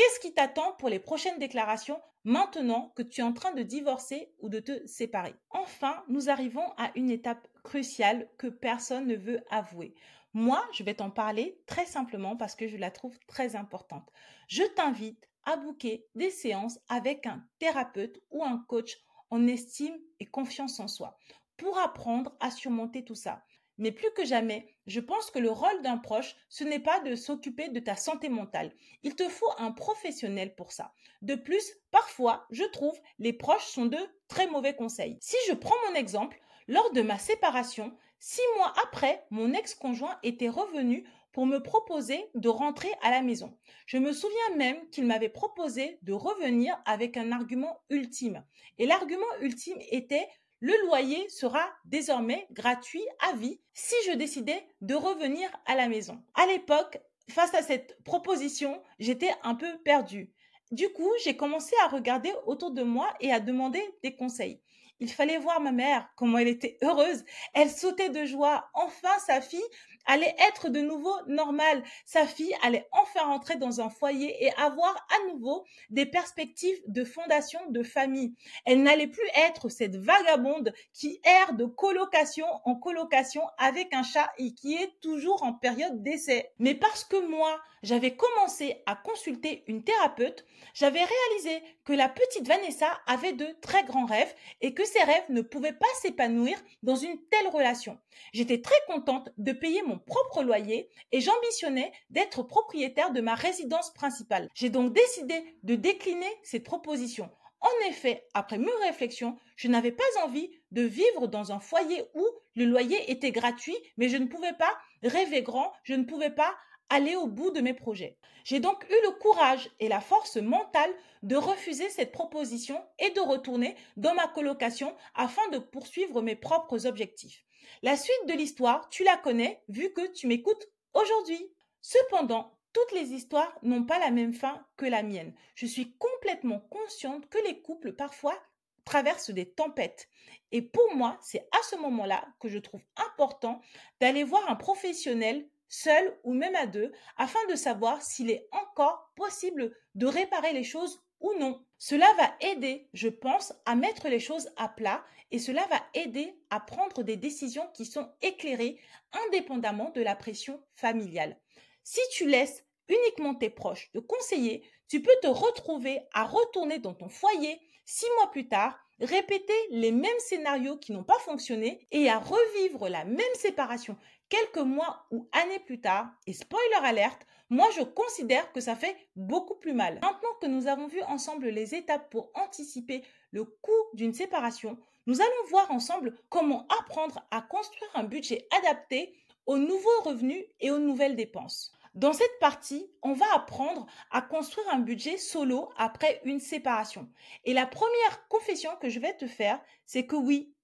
Qu'est-ce 0.01 0.21
qui 0.21 0.33
t'attend 0.33 0.73
pour 0.79 0.89
les 0.89 0.99
prochaines 0.99 1.39
déclarations 1.39 2.01
maintenant 2.25 2.91
que 2.97 3.03
tu 3.03 3.21
es 3.21 3.23
en 3.23 3.35
train 3.35 3.53
de 3.53 3.63
divorcer 3.63 4.33
ou 4.39 4.49
de 4.49 4.59
te 4.59 4.87
séparer? 4.87 5.35
Enfin, 5.51 6.03
nous 6.09 6.31
arrivons 6.31 6.67
à 6.79 6.91
une 6.95 7.11
étape 7.11 7.47
cruciale 7.65 8.27
que 8.39 8.47
personne 8.47 9.07
ne 9.07 9.15
veut 9.15 9.45
avouer. 9.51 9.95
Moi, 10.33 10.67
je 10.73 10.85
vais 10.85 10.95
t'en 10.95 11.11
parler 11.11 11.61
très 11.67 11.85
simplement 11.85 12.35
parce 12.35 12.57
que 12.57 12.67
je 12.67 12.79
la 12.79 12.91
trouve 12.91 13.19
très 13.27 13.57
importante. 13.57 14.11
Je 14.49 14.63
t'invite 14.75 15.29
à 15.45 15.59
booker 15.59 16.07
des 16.15 16.31
séances 16.31 16.79
avec 16.89 17.27
un 17.27 17.45
thérapeute 17.59 18.23
ou 18.31 18.43
un 18.43 18.65
coach 18.69 18.97
en 19.29 19.47
estime 19.47 19.99
et 20.19 20.25
confiance 20.25 20.81
en 20.81 20.89
soi 20.89 21.19
pour 21.59 21.77
apprendre 21.79 22.35
à 22.41 22.51
surmonter 22.51 23.05
tout 23.05 23.15
ça. 23.15 23.45
Mais 23.81 23.93
plus 23.93 24.11
que 24.13 24.25
jamais, 24.25 24.69
je 24.87 25.01
pense 25.01 25.31
que 25.31 25.39
le 25.39 25.51
rôle 25.51 25.83
d'un 25.83 25.97
proche, 25.97 26.37
ce 26.49 26.65
n'est 26.65 26.79
pas 26.79 27.01
de 27.01 27.17
s'occuper 27.17 27.69
de 27.71 27.81
ta 27.81 27.97
santé 27.97 28.29
mentale. 28.29 28.73
Il 29.03 29.17
te 29.17 29.29
faut 29.29 29.51
un 29.59 29.73
professionnel 29.73 30.55
pour 30.55 30.71
ça. 30.71 30.93
De 31.23 31.35
plus, 31.35 31.73
parfois, 31.91 32.47
je 32.51 32.65
trouve, 32.65 32.99
les 33.19 33.33
proches 33.33 33.67
sont 33.67 33.87
de 33.87 33.99
très 34.29 34.47
mauvais 34.47 34.77
conseils. 34.77 35.17
Si 35.21 35.37
je 35.49 35.55
prends 35.55 35.75
mon 35.89 35.95
exemple, 35.95 36.39
lors 36.69 36.93
de 36.93 37.01
ma 37.01 37.19
séparation, 37.19 37.97
six 38.19 38.43
mois 38.57 38.73
après, 38.85 39.27
mon 39.31 39.55
ex-conjoint 39.55 40.19
était 40.23 40.51
revenu 40.51 41.09
pour 41.33 41.47
me 41.47 41.59
proposer 41.59 42.29
de 42.35 42.49
rentrer 42.49 42.91
à 43.03 43.11
la 43.11 43.23
maison. 43.23 43.57
Je 43.87 43.99
me 43.99 44.13
souviens 44.13 44.57
même 44.57 44.89
qu'il 44.91 45.07
m'avait 45.07 45.29
proposé 45.29 45.99
de 46.03 46.13
revenir 46.13 46.77
avec 46.85 47.17
un 47.17 47.33
argument 47.33 47.81
ultime. 47.89 48.45
Et 48.79 48.87
l'argument 48.87 49.25
ultime 49.41 49.79
était 49.91 50.29
le 50.61 50.75
loyer 50.87 51.29
sera 51.31 51.67
désormais 51.87 52.47
gratuit 52.53 53.05
à 53.29 53.35
vie 53.35 53.61
si 53.73 53.95
je 54.07 54.13
décidais 54.13 54.63
de 54.83 54.95
revenir 54.95 55.51
à 55.67 55.75
la 55.75 55.89
maison. 55.89 56.23
À 56.35 56.47
l'époque, 56.47 56.99
face 57.31 57.55
à 57.55 57.63
cette 57.63 57.97
proposition, 58.05 58.83
j'étais 58.99 59.33
un 59.43 59.55
peu 59.55 59.79
perdue. 59.85 60.31
Du 60.71 60.89
coup, 60.91 61.11
j'ai 61.25 61.37
commencé 61.37 61.75
à 61.83 61.89
regarder 61.89 62.33
autour 62.47 62.71
de 62.73 62.83
moi 62.83 63.13
et 63.21 63.33
à 63.33 63.41
demander 63.41 63.83
des 64.03 64.15
conseils. 64.15 64.61
Il 65.01 65.11
fallait 65.11 65.39
voir 65.39 65.61
ma 65.61 65.73
mère, 65.73 66.09
comment 66.15 66.37
elle 66.37 66.49
était 66.49 66.77
heureuse. 66.83 67.25
Elle 67.55 67.71
sautait 67.71 68.11
de 68.11 68.27
joie. 68.27 68.69
Enfin, 68.75 69.19
sa 69.27 69.41
fille 69.41 69.65
allait 70.07 70.35
être 70.49 70.69
de 70.69 70.81
nouveau 70.81 71.15
normale. 71.27 71.83
Sa 72.05 72.27
fille 72.27 72.55
allait 72.63 72.89
enfin 72.93 73.25
rentrer 73.25 73.57
dans 73.57 73.81
un 73.81 73.91
foyer 73.91 74.45
et 74.45 74.53
avoir 74.55 74.95
à 74.95 75.33
nouveau 75.33 75.65
des 75.91 76.07
perspectives 76.07 76.81
de 76.87 77.05
fondation 77.05 77.61
de 77.71 77.83
famille. 77.83 78.35
Elle 78.65 78.83
n'allait 78.83 79.07
plus 79.07 79.29
être 79.49 79.69
cette 79.69 79.97
vagabonde 79.97 80.73
qui 80.93 81.21
erre 81.25 81.55
de 81.55 81.65
colocation 81.65 82.47
en 82.65 82.75
colocation 82.75 83.43
avec 83.59 83.93
un 83.93 84.03
chat 84.03 84.31
et 84.39 84.55
qui 84.55 84.75
est 84.75 84.93
toujours 85.01 85.43
en 85.43 85.53
période 85.53 86.03
d'essai. 86.03 86.53
Mais 86.59 86.75
parce 86.75 87.05
que 87.05 87.17
moi, 87.29 87.61
j'avais 87.83 88.15
commencé 88.15 88.83
à 88.87 88.95
consulter 88.95 89.65
une 89.67 89.83
thérapeute, 89.83 90.45
j'avais 90.75 91.03
réalisé 91.03 91.63
que 91.85 91.93
la 91.93 92.09
petite 92.09 92.47
Vanessa 92.47 93.01
avait 93.07 93.33
de 93.33 93.47
très 93.63 93.85
grands 93.85 94.05
rêves 94.05 94.35
et 94.61 94.75
que 94.75 94.85
ses 94.85 95.03
rêves 95.03 95.31
ne 95.31 95.41
pouvaient 95.41 95.73
pas 95.73 95.87
s'épanouir 96.01 96.59
dans 96.83 96.97
une 96.97 97.19
telle 97.31 97.49
relation. 97.49 97.99
J'étais 98.33 98.61
très 98.61 98.81
contente 98.87 99.31
de 99.39 99.53
payer 99.53 99.83
mon 99.83 99.90
propre 99.99 100.43
loyer 100.43 100.89
et 101.13 101.21
j'ambitionnais 101.21 101.93
d'être 102.11 102.43
propriétaire 102.43 103.13
de 103.13 103.21
ma 103.21 103.35
résidence 103.35 103.93
principale. 103.93 104.49
J'ai 104.55 104.71
donc 104.71 104.93
décidé 104.93 105.43
de 105.63 105.75
décliner 105.75 106.31
cette 106.43 106.65
proposition. 106.65 107.31
En 107.61 107.89
effet, 107.89 108.27
après 108.33 108.59
mûre 108.59 108.79
réflexion, 108.83 109.37
je 109.57 109.69
n'avais 109.69 109.93
pas 109.93 110.05
envie 110.25 110.51
de 110.71 110.83
vivre 110.83 111.29
dans 111.29 111.53
un 111.53 111.61
foyer 111.61 112.05
où 112.15 112.27
le 112.55 112.65
loyer 112.65 113.11
était 113.11 113.33
gratuit, 113.33 113.77
mais 113.99 114.09
je 114.09 114.17
ne 114.17 114.27
pouvais 114.27 114.55
pas 114.55 114.79
rêver 115.03 115.43
grand, 115.43 115.73
je 115.83 115.95
ne 115.95 116.05
pouvais 116.05 116.31
pas 116.31 116.55
aller 116.89 117.17
au 117.17 117.27
bout 117.27 117.51
de 117.51 117.61
mes 117.61 117.75
projets. 117.75 118.17
J'ai 118.45 118.61
donc 118.61 118.85
eu 118.89 119.07
le 119.07 119.13
courage 119.19 119.71
et 119.79 119.89
la 119.89 120.01
force 120.01 120.37
mentale 120.37 120.91
de 121.23 121.37
refuser 121.37 121.89
cette 121.91 122.13
proposition 122.13 122.83
et 122.99 123.11
de 123.11 123.21
retourner 123.21 123.77
dans 123.97 124.15
ma 124.15 124.27
colocation 124.29 124.97
afin 125.15 125.47
de 125.53 125.59
poursuivre 125.59 126.23
mes 126.23 126.37
propres 126.37 126.87
objectifs. 126.87 127.45
La 127.83 127.97
suite 127.97 128.27
de 128.27 128.35
l'histoire, 128.35 128.89
tu 128.91 129.05
la 129.05 129.17
connais 129.17 129.63
vu 129.69 129.93
que 129.93 130.07
tu 130.13 130.27
m'écoutes 130.27 130.69
aujourd'hui. 130.95 131.51
Cependant, 131.81 132.57
toutes 132.73 132.93
les 132.93 133.13
histoires 133.13 133.57
n'ont 133.63 133.85
pas 133.85 133.99
la 133.99 134.11
même 134.11 134.35
fin 134.35 134.65
que 134.77 134.87
la 134.87 135.03
mienne. 135.03 135.35
Je 135.55 135.67
suis 135.67 135.97
complètement 135.97 136.61
consciente 136.61 137.29
que 137.29 137.39
les 137.47 137.61
couples 137.63 137.93
parfois 137.93 138.39
traversent 138.85 139.31
des 139.31 139.51
tempêtes. 139.51 140.09
Et 140.53 140.63
pour 140.63 140.95
moi, 140.95 141.19
c'est 141.23 141.49
à 141.53 141.63
ce 141.71 141.77
moment-là 141.77 142.27
que 142.41 142.49
je 142.49 142.59
trouve 142.59 142.83
important 142.97 143.61
d'aller 144.01 144.25
voir 144.25 144.49
un 144.51 144.57
professionnel 144.57 145.49
seul 145.69 146.19
ou 146.25 146.35
même 146.35 146.57
à 146.57 146.67
deux, 146.67 146.93
afin 147.17 147.39
de 147.49 147.55
savoir 147.55 148.03
s'il 148.03 148.31
est 148.31 148.49
encore 148.51 149.13
possible 149.15 149.75
de 149.95 150.07
réparer 150.07 150.53
les 150.53 150.65
choses 150.65 151.01
ou 151.21 151.33
non. 151.39 151.65
Cela 151.79 152.07
va 152.19 152.35
aider, 152.49 152.89
je 152.93 153.09
pense, 153.09 153.53
à 153.65 153.75
mettre 153.75 154.09
les 154.09 154.21
choses 154.21 154.51
à 154.57 154.69
plat 154.69 155.05
et 155.31 155.39
cela 155.39 155.67
va 155.69 155.81
aider 155.95 156.35
à 156.51 156.61
prendre 156.61 157.03
des 157.03 157.17
décisions 157.17 157.69
qui 157.75 157.87
sont 157.87 158.11
éclairées 158.23 158.79
indépendamment 159.27 159.91
de 159.91 160.03
la 160.03 160.17
pression 160.17 160.63
familiale. 160.75 161.39
Si 161.85 162.01
tu 162.13 162.27
laisses 162.27 162.65
uniquement 162.89 163.35
tes 163.35 163.51
proches 163.51 163.91
te 163.93 163.99
conseiller, 163.99 164.65
tu 164.89 165.01
peux 165.03 165.17
te 165.23 165.29
retrouver 165.29 166.01
à 166.13 166.25
retourner 166.25 166.79
dans 166.79 166.95
ton 166.95 167.09
foyer 167.09 167.61
six 167.85 168.07
mois 168.17 168.31
plus 168.31 168.49
tard, 168.49 168.79
répéter 169.01 169.55
les 169.71 169.93
mêmes 169.93 170.19
scénarios 170.19 170.77
qui 170.77 170.93
n'ont 170.93 171.05
pas 171.05 171.19
fonctionné 171.21 171.87
et 171.91 172.09
à 172.11 172.19
revivre 172.19 172.89
la 172.89 173.05
même 173.05 173.35
séparation 173.35 173.97
quelques 174.29 174.59
mois 174.59 175.07
ou 175.11 175.29
années 175.33 175.59
plus 175.59 175.81
tard, 175.81 176.09
et 176.27 176.33
spoiler 176.33 176.85
alerte, 176.85 177.27
moi 177.51 177.69
je 177.77 177.83
considère 177.83 178.51
que 178.53 178.61
ça 178.61 178.77
fait 178.77 178.97
beaucoup 179.17 179.57
plus 179.57 179.75
mal. 179.75 179.99
Maintenant 180.03 180.35
que 180.41 180.47
nous 180.47 180.67
avons 180.67 180.87
vu 180.87 181.03
ensemble 181.03 181.49
les 181.49 181.75
étapes 181.75 182.09
pour 182.11 182.31
anticiper 182.35 183.03
le 183.33 183.45
coût 183.45 183.73
d'une 183.95 184.15
séparation, 184.15 184.79
nous 185.07 185.21
allons 185.21 185.49
voir 185.51 185.71
ensemble 185.71 186.15
comment 186.29 186.67
apprendre 186.81 187.27
à 187.31 187.43
construire 187.43 187.91
un 187.95 188.05
budget 188.05 188.47
adapté 188.59 189.15
aux 189.47 189.59
nouveaux 189.59 190.01
revenus 190.05 190.45
et 190.61 190.71
aux 190.71 190.79
nouvelles 190.79 191.17
dépenses. 191.17 191.73
Dans 191.95 192.13
cette 192.13 192.39
partie, 192.39 192.89
on 193.03 193.15
va 193.15 193.27
apprendre 193.35 193.87
à 194.13 194.23
construire 194.23 194.69
un 194.73 194.79
budget 194.79 195.17
solo 195.17 195.71
après 195.77 196.21
une 196.25 196.39
séparation. 196.39 197.09
Et 197.45 197.53
la 197.53 197.67
première 197.67 198.29
confession 198.29 198.71
que 198.81 198.89
je 198.89 199.01
vais 199.01 199.17
te 199.17 199.27
faire, 199.27 199.61
c'est 199.87 200.07
que 200.07 200.15
oui, 200.15 200.55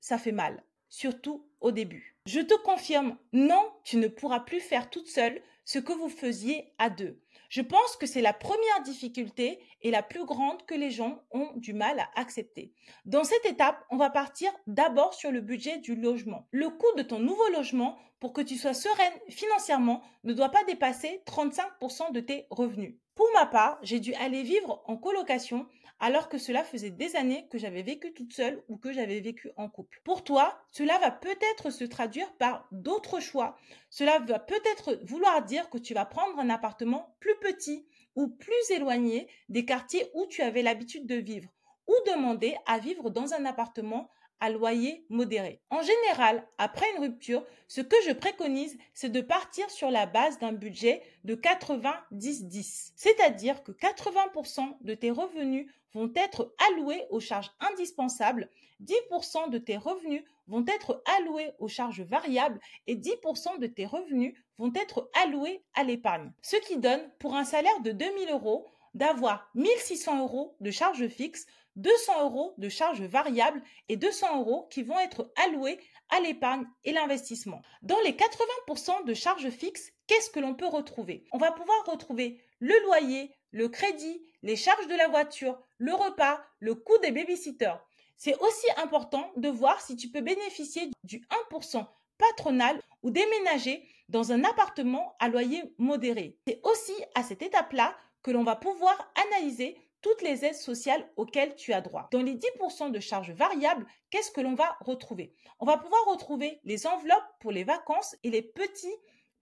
ça 0.00 0.18
fait 0.18 0.32
mal, 0.32 0.62
surtout 0.90 1.48
au 1.60 1.72
début. 1.72 2.18
Je 2.26 2.40
te 2.40 2.54
confirme, 2.62 3.16
non, 3.32 3.72
tu 3.82 3.96
ne 3.96 4.08
pourras 4.08 4.40
plus 4.40 4.60
faire 4.60 4.90
toute 4.90 5.08
seule 5.08 5.40
ce 5.68 5.78
que 5.78 5.92
vous 5.92 6.08
faisiez 6.08 6.72
à 6.78 6.88
deux. 6.88 7.20
Je 7.50 7.60
pense 7.60 7.96
que 7.96 8.06
c'est 8.06 8.22
la 8.22 8.32
première 8.32 8.82
difficulté 8.84 9.60
et 9.82 9.90
la 9.90 10.02
plus 10.02 10.24
grande 10.24 10.64
que 10.64 10.74
les 10.74 10.90
gens 10.90 11.20
ont 11.30 11.50
du 11.56 11.74
mal 11.74 12.00
à 12.00 12.08
accepter. 12.14 12.72
Dans 13.04 13.22
cette 13.22 13.44
étape, 13.44 13.84
on 13.90 13.98
va 13.98 14.08
partir 14.08 14.50
d'abord 14.66 15.12
sur 15.12 15.30
le 15.30 15.42
budget 15.42 15.76
du 15.76 15.94
logement. 15.94 16.48
Le 16.52 16.70
coût 16.70 16.96
de 16.96 17.02
ton 17.02 17.18
nouveau 17.18 17.46
logement 17.50 17.98
pour 18.18 18.32
que 18.32 18.40
tu 18.40 18.56
sois 18.56 18.72
sereine 18.72 19.12
financièrement 19.28 20.00
ne 20.24 20.32
doit 20.32 20.48
pas 20.48 20.64
dépasser 20.64 21.22
35% 21.26 22.12
de 22.12 22.20
tes 22.20 22.46
revenus. 22.48 22.94
Pour 23.14 23.28
ma 23.34 23.44
part, 23.44 23.78
j'ai 23.82 24.00
dû 24.00 24.14
aller 24.14 24.42
vivre 24.44 24.82
en 24.86 24.96
colocation 24.96 25.66
alors 26.00 26.28
que 26.28 26.38
cela 26.38 26.64
faisait 26.64 26.90
des 26.90 27.16
années 27.16 27.46
que 27.50 27.58
j'avais 27.58 27.82
vécu 27.82 28.12
toute 28.12 28.32
seule 28.32 28.62
ou 28.68 28.76
que 28.76 28.92
j'avais 28.92 29.20
vécu 29.20 29.50
en 29.56 29.68
couple. 29.68 30.00
Pour 30.04 30.24
toi, 30.24 30.58
cela 30.70 30.98
va 30.98 31.10
peut-être 31.10 31.70
se 31.70 31.84
traduire 31.84 32.32
par 32.34 32.66
d'autres 32.72 33.20
choix. 33.20 33.56
Cela 33.90 34.18
va 34.20 34.38
peut-être 34.38 35.00
vouloir 35.04 35.44
dire 35.44 35.70
que 35.70 35.78
tu 35.78 35.94
vas 35.94 36.04
prendre 36.04 36.38
un 36.38 36.50
appartement 36.50 37.16
plus 37.20 37.36
petit 37.40 37.86
ou 38.14 38.28
plus 38.28 38.70
éloigné 38.70 39.28
des 39.48 39.64
quartiers 39.64 40.10
où 40.14 40.26
tu 40.26 40.42
avais 40.42 40.62
l'habitude 40.62 41.06
de 41.06 41.16
vivre 41.16 41.50
ou 41.86 41.94
demander 42.06 42.56
à 42.66 42.78
vivre 42.78 43.10
dans 43.10 43.32
un 43.32 43.44
appartement 43.44 44.10
à 44.40 44.50
loyer 44.50 45.04
modéré. 45.08 45.60
En 45.70 45.82
général, 45.82 46.46
après 46.58 46.86
une 46.94 47.02
rupture, 47.02 47.44
ce 47.66 47.80
que 47.80 47.96
je 48.06 48.12
préconise, 48.12 48.78
c'est 48.94 49.08
de 49.08 49.20
partir 49.20 49.68
sur 49.70 49.90
la 49.90 50.06
base 50.06 50.38
d'un 50.38 50.52
budget 50.52 51.02
de 51.24 51.34
90-10. 51.34 52.92
C'est-à-dire 52.94 53.62
que 53.64 53.72
80% 53.72 54.76
de 54.80 54.94
tes 54.94 55.10
revenus 55.10 55.66
vont 55.94 56.12
être 56.14 56.54
alloués 56.70 57.06
aux 57.10 57.20
charges 57.20 57.50
indispensables, 57.60 58.50
10% 58.82 59.50
de 59.50 59.58
tes 59.58 59.76
revenus 59.76 60.22
vont 60.46 60.64
être 60.66 61.02
alloués 61.16 61.52
aux 61.58 61.68
charges 61.68 62.02
variables 62.02 62.60
et 62.86 62.96
10% 62.96 63.58
de 63.58 63.66
tes 63.66 63.86
revenus 63.86 64.34
vont 64.56 64.72
être 64.74 65.10
alloués 65.22 65.62
à 65.74 65.84
l'épargne. 65.84 66.32
Ce 66.42 66.56
qui 66.56 66.78
donne, 66.78 67.10
pour 67.18 67.34
un 67.34 67.44
salaire 67.44 67.80
de 67.80 67.92
2000 67.92 68.30
euros, 68.30 68.66
d'avoir 68.94 69.50
1600 69.54 70.22
euros 70.22 70.56
de 70.60 70.70
charges 70.70 71.08
fixes, 71.08 71.46
200 71.76 72.24
euros 72.24 72.54
de 72.58 72.68
charges 72.68 73.02
variables 73.02 73.62
et 73.88 73.96
200 73.96 74.40
euros 74.40 74.66
qui 74.70 74.82
vont 74.82 74.98
être 74.98 75.30
alloués 75.36 75.78
à 76.10 76.20
l'épargne 76.20 76.66
et 76.84 76.92
l'investissement. 76.92 77.62
Dans 77.82 78.00
les 78.04 78.12
80% 78.12 79.04
de 79.04 79.14
charges 79.14 79.50
fixes, 79.50 79.92
qu'est-ce 80.06 80.30
que 80.30 80.40
l'on 80.40 80.54
peut 80.54 80.66
retrouver? 80.66 81.24
On 81.32 81.38
va 81.38 81.52
pouvoir 81.52 81.84
retrouver 81.86 82.40
le 82.58 82.74
loyer, 82.84 83.30
le 83.50 83.68
crédit, 83.68 84.22
les 84.42 84.56
charges 84.56 84.86
de 84.86 84.94
la 84.94 85.08
voiture, 85.08 85.58
le 85.78 85.94
repas, 85.94 86.40
le 86.60 86.74
coût 86.74 86.98
des 86.98 87.12
babysitters. 87.12 87.78
C'est 88.16 88.36
aussi 88.38 88.66
important 88.76 89.30
de 89.36 89.48
voir 89.48 89.80
si 89.80 89.96
tu 89.96 90.08
peux 90.08 90.20
bénéficier 90.20 90.90
du 91.04 91.26
1% 91.50 91.86
patronal 92.18 92.80
ou 93.02 93.10
déménager 93.10 93.88
dans 94.08 94.32
un 94.32 94.42
appartement 94.44 95.14
à 95.20 95.28
loyer 95.28 95.62
modéré. 95.78 96.36
C'est 96.46 96.60
aussi 96.64 96.94
à 97.14 97.22
cette 97.22 97.42
étape-là 97.42 97.96
que 98.22 98.30
l'on 98.30 98.42
va 98.42 98.56
pouvoir 98.56 99.12
analyser 99.14 99.76
toutes 100.00 100.22
les 100.22 100.44
aides 100.44 100.54
sociales 100.54 101.08
auxquelles 101.16 101.54
tu 101.56 101.72
as 101.72 101.80
droit. 101.80 102.08
Dans 102.12 102.22
les 102.22 102.34
10% 102.34 102.90
de 102.90 103.00
charges 103.00 103.32
variables, 103.32 103.86
qu'est-ce 104.10 104.30
que 104.30 104.40
l'on 104.40 104.54
va 104.54 104.76
retrouver? 104.80 105.34
On 105.58 105.66
va 105.66 105.76
pouvoir 105.76 106.04
retrouver 106.06 106.60
les 106.64 106.86
enveloppes 106.86 107.38
pour 107.40 107.52
les 107.52 107.64
vacances 107.64 108.16
et 108.22 108.30
les 108.30 108.42
petits 108.42 108.94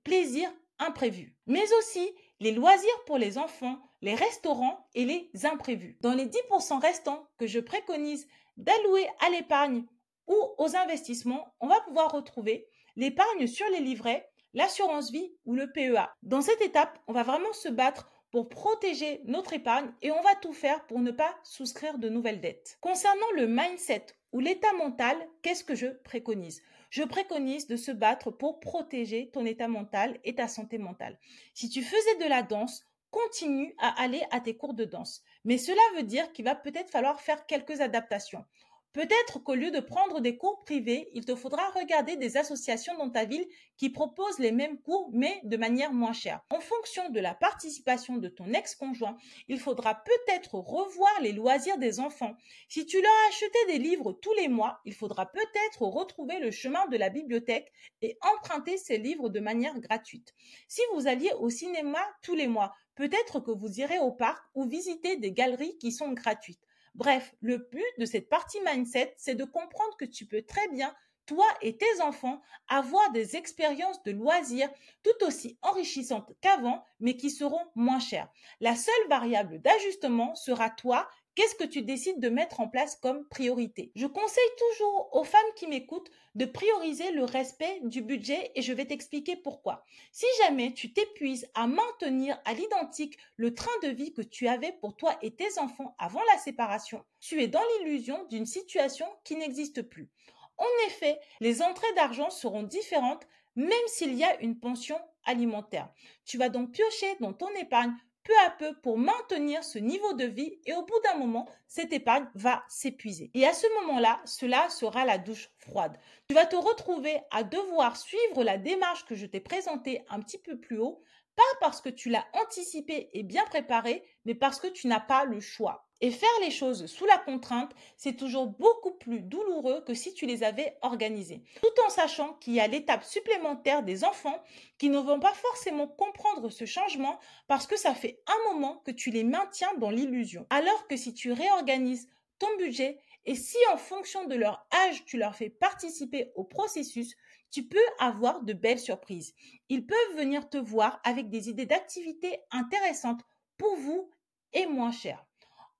plaisirs 0.02 0.52
imprévus, 0.78 1.34
mais 1.46 1.64
aussi 1.78 2.14
les 2.40 2.52
loisirs 2.52 3.04
pour 3.06 3.18
les 3.18 3.38
enfants, 3.38 3.78
les 4.02 4.14
restaurants 4.14 4.86
et 4.94 5.04
les 5.04 5.30
imprévus. 5.44 5.96
Dans 6.00 6.14
les 6.14 6.26
10% 6.26 6.80
restants 6.80 7.26
que 7.38 7.46
je 7.46 7.60
préconise 7.60 8.26
d'allouer 8.56 9.06
à 9.20 9.30
l'épargne 9.30 9.84
ou 10.26 10.36
aux 10.58 10.76
investissements, 10.76 11.54
on 11.60 11.68
va 11.68 11.80
pouvoir 11.80 12.12
retrouver 12.12 12.68
l'épargne 12.96 13.46
sur 13.46 13.68
les 13.70 13.80
livrets, 13.80 14.28
l'assurance 14.54 15.10
vie 15.10 15.32
ou 15.44 15.54
le 15.54 15.70
PEA. 15.72 16.10
Dans 16.22 16.40
cette 16.40 16.62
étape, 16.62 16.98
on 17.06 17.12
va 17.12 17.22
vraiment 17.22 17.52
se 17.52 17.68
battre 17.68 18.10
pour 18.30 18.48
protéger 18.48 19.20
notre 19.24 19.52
épargne 19.52 19.92
et 20.02 20.10
on 20.10 20.20
va 20.22 20.34
tout 20.34 20.52
faire 20.52 20.84
pour 20.86 21.00
ne 21.00 21.10
pas 21.10 21.34
souscrire 21.42 21.98
de 21.98 22.08
nouvelles 22.08 22.40
dettes. 22.40 22.78
Concernant 22.80 23.30
le 23.34 23.46
mindset 23.46 24.06
ou 24.32 24.40
l'état 24.40 24.72
mental, 24.74 25.16
qu'est-ce 25.42 25.64
que 25.64 25.74
je 25.74 25.86
préconise? 25.86 26.62
Je 26.90 27.02
préconise 27.02 27.66
de 27.66 27.76
se 27.76 27.90
battre 27.90 28.30
pour 28.30 28.60
protéger 28.60 29.30
ton 29.32 29.44
état 29.44 29.68
mental 29.68 30.18
et 30.24 30.34
ta 30.34 30.48
santé 30.48 30.78
mentale. 30.78 31.18
Si 31.54 31.68
tu 31.68 31.82
faisais 31.82 32.16
de 32.24 32.28
la 32.28 32.42
danse, 32.42 32.84
continue 33.16 33.74
à 33.78 34.02
aller 34.02 34.22
à 34.30 34.40
tes 34.40 34.56
cours 34.56 34.74
de 34.74 34.84
danse. 34.84 35.22
Mais 35.44 35.56
cela 35.56 35.80
veut 35.96 36.02
dire 36.02 36.32
qu'il 36.32 36.44
va 36.44 36.54
peut-être 36.54 36.90
falloir 36.90 37.20
faire 37.20 37.46
quelques 37.46 37.80
adaptations. 37.80 38.44
Peut-être 38.92 39.40
qu'au 39.40 39.54
lieu 39.54 39.70
de 39.70 39.80
prendre 39.80 40.20
des 40.20 40.38
cours 40.38 40.64
privés, 40.64 41.10
il 41.12 41.26
te 41.26 41.34
faudra 41.34 41.68
regarder 41.70 42.16
des 42.16 42.38
associations 42.38 42.96
dans 42.96 43.10
ta 43.10 43.26
ville 43.26 43.46
qui 43.76 43.90
proposent 43.90 44.38
les 44.38 44.52
mêmes 44.52 44.80
cours 44.80 45.10
mais 45.12 45.38
de 45.44 45.58
manière 45.58 45.92
moins 45.92 46.14
chère. 46.14 46.40
En 46.48 46.60
fonction 46.60 47.10
de 47.10 47.20
la 47.20 47.34
participation 47.34 48.16
de 48.16 48.28
ton 48.28 48.54
ex-conjoint, 48.54 49.18
il 49.48 49.60
faudra 49.60 49.94
peut-être 49.94 50.54
revoir 50.54 51.20
les 51.20 51.32
loisirs 51.32 51.76
des 51.76 52.00
enfants. 52.00 52.36
Si 52.70 52.86
tu 52.86 53.00
leur 53.02 53.12
as 53.12 53.28
acheté 53.28 53.58
des 53.68 53.78
livres 53.78 54.12
tous 54.12 54.32
les 54.32 54.48
mois, 54.48 54.80
il 54.86 54.94
faudra 54.94 55.26
peut-être 55.26 55.82
retrouver 55.82 56.38
le 56.38 56.50
chemin 56.50 56.86
de 56.86 56.96
la 56.96 57.10
bibliothèque 57.10 57.70
et 58.00 58.16
emprunter 58.22 58.78
ces 58.78 58.96
livres 58.96 59.28
de 59.28 59.40
manière 59.40 59.78
gratuite. 59.78 60.34
Si 60.68 60.80
vous 60.94 61.06
alliez 61.06 61.32
au 61.38 61.50
cinéma 61.50 62.00
tous 62.22 62.34
les 62.34 62.46
mois, 62.46 62.72
peut-être 62.96 63.38
que 63.38 63.52
vous 63.52 63.80
irez 63.80 63.98
au 64.00 64.10
parc 64.10 64.44
ou 64.54 64.64
visiter 64.64 65.16
des 65.16 65.32
galeries 65.32 65.78
qui 65.78 65.92
sont 65.92 66.12
gratuites. 66.12 66.66
Bref, 66.96 67.34
le 67.40 67.58
but 67.58 67.84
de 67.98 68.06
cette 68.06 68.28
partie 68.28 68.58
mindset, 68.66 69.14
c'est 69.18 69.34
de 69.34 69.44
comprendre 69.44 69.96
que 69.98 70.04
tu 70.04 70.26
peux 70.26 70.42
très 70.42 70.66
bien, 70.68 70.94
toi 71.26 71.46
et 71.60 71.76
tes 71.76 72.00
enfants, 72.00 72.40
avoir 72.68 73.12
des 73.12 73.36
expériences 73.36 74.02
de 74.04 74.12
loisirs 74.12 74.70
tout 75.02 75.26
aussi 75.26 75.58
enrichissantes 75.62 76.32
qu'avant, 76.40 76.84
mais 77.00 77.16
qui 77.16 77.30
seront 77.30 77.64
moins 77.74 78.00
chères. 78.00 78.30
La 78.60 78.76
seule 78.76 79.08
variable 79.08 79.60
d'ajustement 79.60 80.34
sera 80.34 80.70
toi 80.70 81.08
Qu'est-ce 81.36 81.54
que 81.54 81.64
tu 81.64 81.82
décides 81.82 82.18
de 82.18 82.30
mettre 82.30 82.60
en 82.60 82.68
place 82.68 82.96
comme 82.96 83.28
priorité? 83.28 83.92
Je 83.94 84.06
conseille 84.06 84.42
toujours 84.58 85.10
aux 85.14 85.22
femmes 85.22 85.52
qui 85.54 85.66
m'écoutent 85.66 86.10
de 86.34 86.46
prioriser 86.46 87.10
le 87.12 87.24
respect 87.24 87.80
du 87.82 88.00
budget 88.00 88.52
et 88.54 88.62
je 88.62 88.72
vais 88.72 88.86
t'expliquer 88.86 89.36
pourquoi. 89.36 89.84
Si 90.12 90.24
jamais 90.38 90.72
tu 90.72 90.94
t'épuises 90.94 91.46
à 91.52 91.66
maintenir 91.66 92.40
à 92.46 92.54
l'identique 92.54 93.18
le 93.36 93.54
train 93.54 93.78
de 93.82 93.88
vie 93.88 94.14
que 94.14 94.22
tu 94.22 94.48
avais 94.48 94.72
pour 94.80 94.96
toi 94.96 95.18
et 95.20 95.30
tes 95.30 95.58
enfants 95.58 95.94
avant 95.98 96.22
la 96.32 96.38
séparation, 96.38 97.04
tu 97.20 97.42
es 97.42 97.48
dans 97.48 97.64
l'illusion 97.80 98.24
d'une 98.30 98.46
situation 98.46 99.04
qui 99.22 99.36
n'existe 99.36 99.82
plus. 99.82 100.08
En 100.56 100.86
effet, 100.86 101.20
les 101.40 101.60
entrées 101.60 101.92
d'argent 101.96 102.30
seront 102.30 102.62
différentes 102.62 103.26
même 103.56 103.72
s'il 103.88 104.14
y 104.14 104.24
a 104.24 104.40
une 104.40 104.58
pension 104.58 104.98
alimentaire. 105.24 105.90
Tu 106.24 106.38
vas 106.38 106.48
donc 106.48 106.72
piocher 106.72 107.16
dans 107.20 107.32
ton 107.32 107.48
épargne 107.60 107.94
peu 108.26 108.32
à 108.44 108.50
peu 108.50 108.74
pour 108.82 108.98
maintenir 108.98 109.62
ce 109.62 109.78
niveau 109.78 110.12
de 110.14 110.24
vie 110.24 110.58
et 110.66 110.74
au 110.74 110.82
bout 110.82 111.00
d'un 111.04 111.18
moment, 111.18 111.48
cette 111.68 111.92
épargne 111.92 112.26
va 112.34 112.64
s'épuiser. 112.68 113.30
Et 113.34 113.46
à 113.46 113.54
ce 113.54 113.66
moment-là, 113.80 114.20
cela 114.24 114.68
sera 114.68 115.04
la 115.04 115.18
douche 115.18 115.48
froide. 115.58 115.96
Tu 116.28 116.34
vas 116.34 116.46
te 116.46 116.56
retrouver 116.56 117.20
à 117.30 117.44
devoir 117.44 117.96
suivre 117.96 118.42
la 118.42 118.58
démarche 118.58 119.04
que 119.06 119.14
je 119.14 119.26
t'ai 119.26 119.40
présentée 119.40 120.04
un 120.08 120.20
petit 120.20 120.38
peu 120.38 120.58
plus 120.58 120.78
haut, 120.78 121.02
pas 121.36 121.42
parce 121.60 121.80
que 121.80 121.88
tu 121.88 122.08
l'as 122.08 122.26
anticipé 122.32 123.10
et 123.12 123.22
bien 123.22 123.44
préparé, 123.44 124.04
mais 124.24 124.34
parce 124.34 124.58
que 124.58 124.66
tu 124.66 124.88
n'as 124.88 125.00
pas 125.00 125.24
le 125.24 125.38
choix. 125.38 125.85
Et 126.00 126.10
faire 126.10 126.28
les 126.42 126.50
choses 126.50 126.86
sous 126.86 127.06
la 127.06 127.16
contrainte, 127.16 127.72
c'est 127.96 128.16
toujours 128.16 128.48
beaucoup 128.48 128.92
plus 128.92 129.20
douloureux 129.20 129.82
que 129.86 129.94
si 129.94 130.12
tu 130.12 130.26
les 130.26 130.42
avais 130.42 130.76
organisées. 130.82 131.42
Tout 131.62 131.82
en 131.86 131.88
sachant 131.88 132.34
qu'il 132.34 132.54
y 132.54 132.60
a 132.60 132.66
l'étape 132.66 133.04
supplémentaire 133.04 133.82
des 133.82 134.04
enfants 134.04 134.42
qui 134.78 134.90
ne 134.90 134.98
vont 134.98 135.20
pas 135.20 135.32
forcément 135.32 135.88
comprendre 135.88 136.50
ce 136.50 136.66
changement 136.66 137.18
parce 137.48 137.66
que 137.66 137.78
ça 137.78 137.94
fait 137.94 138.20
un 138.26 138.52
moment 138.52 138.82
que 138.84 138.90
tu 138.90 139.10
les 139.10 139.24
maintiens 139.24 139.72
dans 139.78 139.90
l'illusion. 139.90 140.46
Alors 140.50 140.86
que 140.86 140.96
si 140.96 141.14
tu 141.14 141.32
réorganises 141.32 142.08
ton 142.38 142.54
budget 142.58 142.98
et 143.24 143.34
si 143.34 143.58
en 143.72 143.78
fonction 143.78 144.26
de 144.26 144.34
leur 144.34 144.66
âge 144.72 145.04
tu 145.06 145.16
leur 145.16 145.34
fais 145.34 145.50
participer 145.50 146.30
au 146.34 146.44
processus, 146.44 147.16
tu 147.50 147.66
peux 147.66 147.78
avoir 147.98 148.42
de 148.42 148.52
belles 148.52 148.78
surprises. 148.78 149.34
Ils 149.68 149.86
peuvent 149.86 150.16
venir 150.16 150.48
te 150.50 150.58
voir 150.58 151.00
avec 151.04 151.30
des 151.30 151.48
idées 151.48 151.66
d'activités 151.66 152.40
intéressantes 152.50 153.22
pour 153.56 153.76
vous 153.76 154.10
et 154.52 154.66
moins 154.66 154.92
chères. 154.92 155.25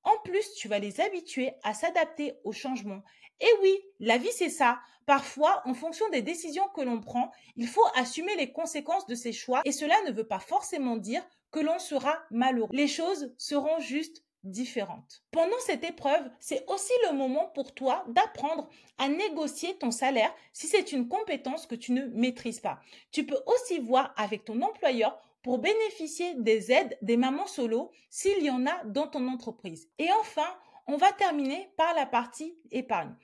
En 0.07 0.17
plus, 0.25 0.55
tu 0.55 0.69
vas 0.69 0.79
les 0.79 1.01
habituer 1.01 1.51
à 1.65 1.75
s'adapter 1.75 2.35
aux 2.45 2.53
changements. 2.53 3.03
Et 3.41 3.49
oui, 3.61 3.77
la 3.99 4.19
vie, 4.19 4.33
c'est 4.33 4.49
ça. 4.49 4.79
Parfois, 5.05 5.63
en 5.67 5.75
fonction 5.75 6.09
des 6.11 6.23
décisions 6.23 6.69
que 6.75 6.81
l'on 6.81 7.01
prend, 7.01 7.33
il 7.57 7.67
faut 7.67 7.85
assumer 7.97 8.37
les 8.37 8.53
conséquences 8.53 9.07
de 9.07 9.17
ses 9.17 9.33
choix 9.33 9.63
et 9.65 9.73
cela 9.73 9.95
ne 10.07 10.13
veut 10.13 10.27
pas 10.27 10.39
forcément 10.39 10.97
dire 10.97 11.27
que 11.51 11.59
l'on 11.59 11.81
sera 11.81 12.17
malheureux. 12.31 12.71
Les 12.73 12.87
choses 12.87 13.35
seront 13.37 13.81
juste 13.81 14.23
différentes. 14.45 15.25
Pendant 15.33 15.59
cette 15.67 15.83
épreuve, 15.83 16.31
c'est 16.39 16.65
aussi 16.69 16.93
le 17.09 17.17
moment 17.17 17.49
pour 17.55 17.75
toi 17.75 18.05
d'apprendre 18.09 18.69
à 18.99 19.09
négocier 19.09 19.77
ton 19.79 19.91
salaire 19.91 20.33
si 20.53 20.69
c'est 20.69 20.93
une 20.93 21.09
compétence 21.09 21.67
que 21.67 21.75
tu 21.75 21.93
ne 21.93 22.07
maîtrises 22.07 22.61
pas. 22.61 22.81
Tu 23.11 23.27
peux 23.27 23.41
aussi 23.47 23.81
voir 23.81 24.15
avec 24.17 24.45
ton 24.45 24.63
employeur 24.63 25.21
pour 25.47 25.59
bénéficier 25.59 26.35
des 26.35 26.73
aides 26.73 26.99
des 27.03 27.17
mamans 27.17 27.47
solo 27.47 27.93
s'il 28.11 28.43
y 28.43 28.51
en 28.51 28.67
a 28.67 28.83
dans 28.85 29.07
ton 29.07 29.29
entreprise. 29.29 29.89
Et 29.97 30.09
enfin, 30.19 30.49
on 30.89 30.97
va 30.97 31.13
terminer 31.13 31.71
par 31.77 31.95
la 31.95 32.05
partie 32.05 32.59
épargne. 32.73 33.15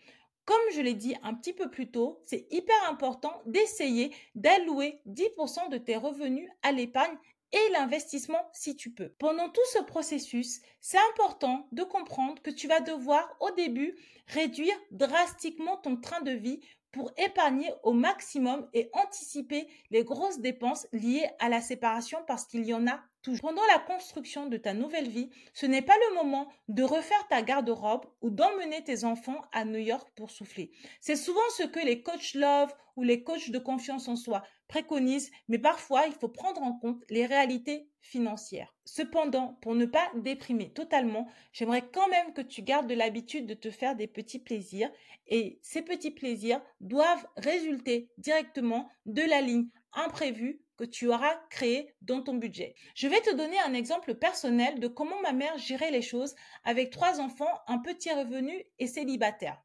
Comme 0.44 0.61
je 0.72 0.82
l'ai 0.82 0.94
dit 0.94 1.16
un 1.24 1.35
petit 1.35 1.52
peu 1.52 1.68
plus 1.68 1.90
tôt, 1.90 2.20
c'est 2.24 2.46
hyper 2.52 2.76
important 2.88 3.42
d'essayer 3.46 4.14
d'allouer 4.37 5.00
10% 5.08 5.68
de 5.68 5.78
tes 5.78 5.96
revenus 5.96 6.48
à 6.62 6.70
l'épargne 6.70 7.16
et 7.50 7.72
l'investissement 7.72 8.48
si 8.52 8.76
tu 8.76 8.92
peux. 8.92 9.08
Pendant 9.18 9.48
tout 9.48 9.61
ce 9.72 9.82
processus, 9.82 10.61
c'est 10.80 11.00
important 11.11 11.66
de 11.72 11.82
comprendre 11.82 12.40
que 12.40 12.50
tu 12.50 12.68
vas 12.68 12.78
devoir 12.78 13.37
au 13.40 13.50
début 13.50 13.96
réduire 14.28 14.78
drastiquement 14.92 15.76
ton 15.76 15.96
train 15.96 16.20
de 16.20 16.30
vie 16.30 16.61
pour 16.92 17.11
épargner 17.16 17.72
au 17.83 17.92
maximum 17.92 18.68
et 18.74 18.90
anticiper 18.92 19.66
les 19.90 20.05
grosses 20.05 20.40
dépenses 20.40 20.87
liées 20.92 21.26
à 21.38 21.48
la 21.48 21.61
séparation 21.61 22.18
parce 22.26 22.44
qu'il 22.44 22.64
y 22.64 22.74
en 22.74 22.87
a 22.87 23.00
Pendant 23.40 23.62
la 23.72 23.78
construction 23.78 24.46
de 24.46 24.56
ta 24.56 24.74
nouvelle 24.74 25.08
vie, 25.08 25.30
ce 25.54 25.66
n'est 25.66 25.82
pas 25.82 25.96
le 26.08 26.16
moment 26.16 26.48
de 26.66 26.82
refaire 26.82 27.28
ta 27.28 27.42
garde-robe 27.42 28.06
ou 28.20 28.30
d'emmener 28.30 28.82
tes 28.82 29.04
enfants 29.04 29.40
à 29.52 29.64
New 29.64 29.78
York 29.78 30.11
pour 30.16 30.30
souffler. 30.30 30.72
C'est 31.00 31.16
souvent 31.16 31.40
ce 31.56 31.62
que 31.62 31.78
les 31.78 32.02
coachs 32.02 32.35
love 32.35 32.74
ou 32.96 33.04
les 33.04 33.22
coachs 33.22 33.50
de 33.50 33.58
confiance 33.61 34.08
en 34.08 34.16
soi 34.16 34.42
préconisent, 34.66 35.30
mais 35.48 35.58
parfois 35.58 36.06
il 36.06 36.12
faut 36.12 36.28
prendre 36.28 36.62
en 36.62 36.72
compte 36.72 37.04
les 37.11 37.24
réalités 37.24 37.88
financières. 38.00 38.74
Cependant, 38.85 39.56
pour 39.62 39.76
ne 39.76 39.87
pas 39.87 40.11
déprimer 40.16 40.72
totalement, 40.72 41.28
j'aimerais 41.52 41.88
quand 41.92 42.08
même 42.08 42.32
que 42.32 42.40
tu 42.40 42.62
gardes 42.62 42.90
l'habitude 42.90 43.46
de 43.46 43.54
te 43.54 43.70
faire 43.70 43.94
des 43.94 44.08
petits 44.08 44.40
plaisirs 44.40 44.90
et 45.28 45.61
ces 45.62 45.82
petits 45.82 46.11
plaisirs 46.11 46.61
doivent 46.80 47.26
résulter 47.37 48.11
directement 48.18 48.88
de 49.06 49.22
la 49.22 49.40
ligne 49.40 49.68
imprévue 49.92 50.61
que 50.76 50.85
tu 50.85 51.08
auras 51.08 51.37
créée 51.50 51.94
dans 52.00 52.22
ton 52.22 52.35
budget. 52.35 52.74
Je 52.94 53.08
vais 53.08 53.20
te 53.20 53.35
donner 53.35 53.58
un 53.61 53.74
exemple 53.74 54.14
personnel 54.14 54.80
de 54.80 54.88
comment 54.88 55.20
ma 55.20 55.32
mère 55.32 55.58
gérait 55.58 55.90
les 55.90 56.02
choses 56.02 56.35
avec 56.64 56.90
trois 56.90 57.20
enfants, 57.20 57.61
un 57.66 57.78
petit 57.78 58.12
revenu 58.12 58.64
et 58.78 58.87
célibataire. 58.87 59.62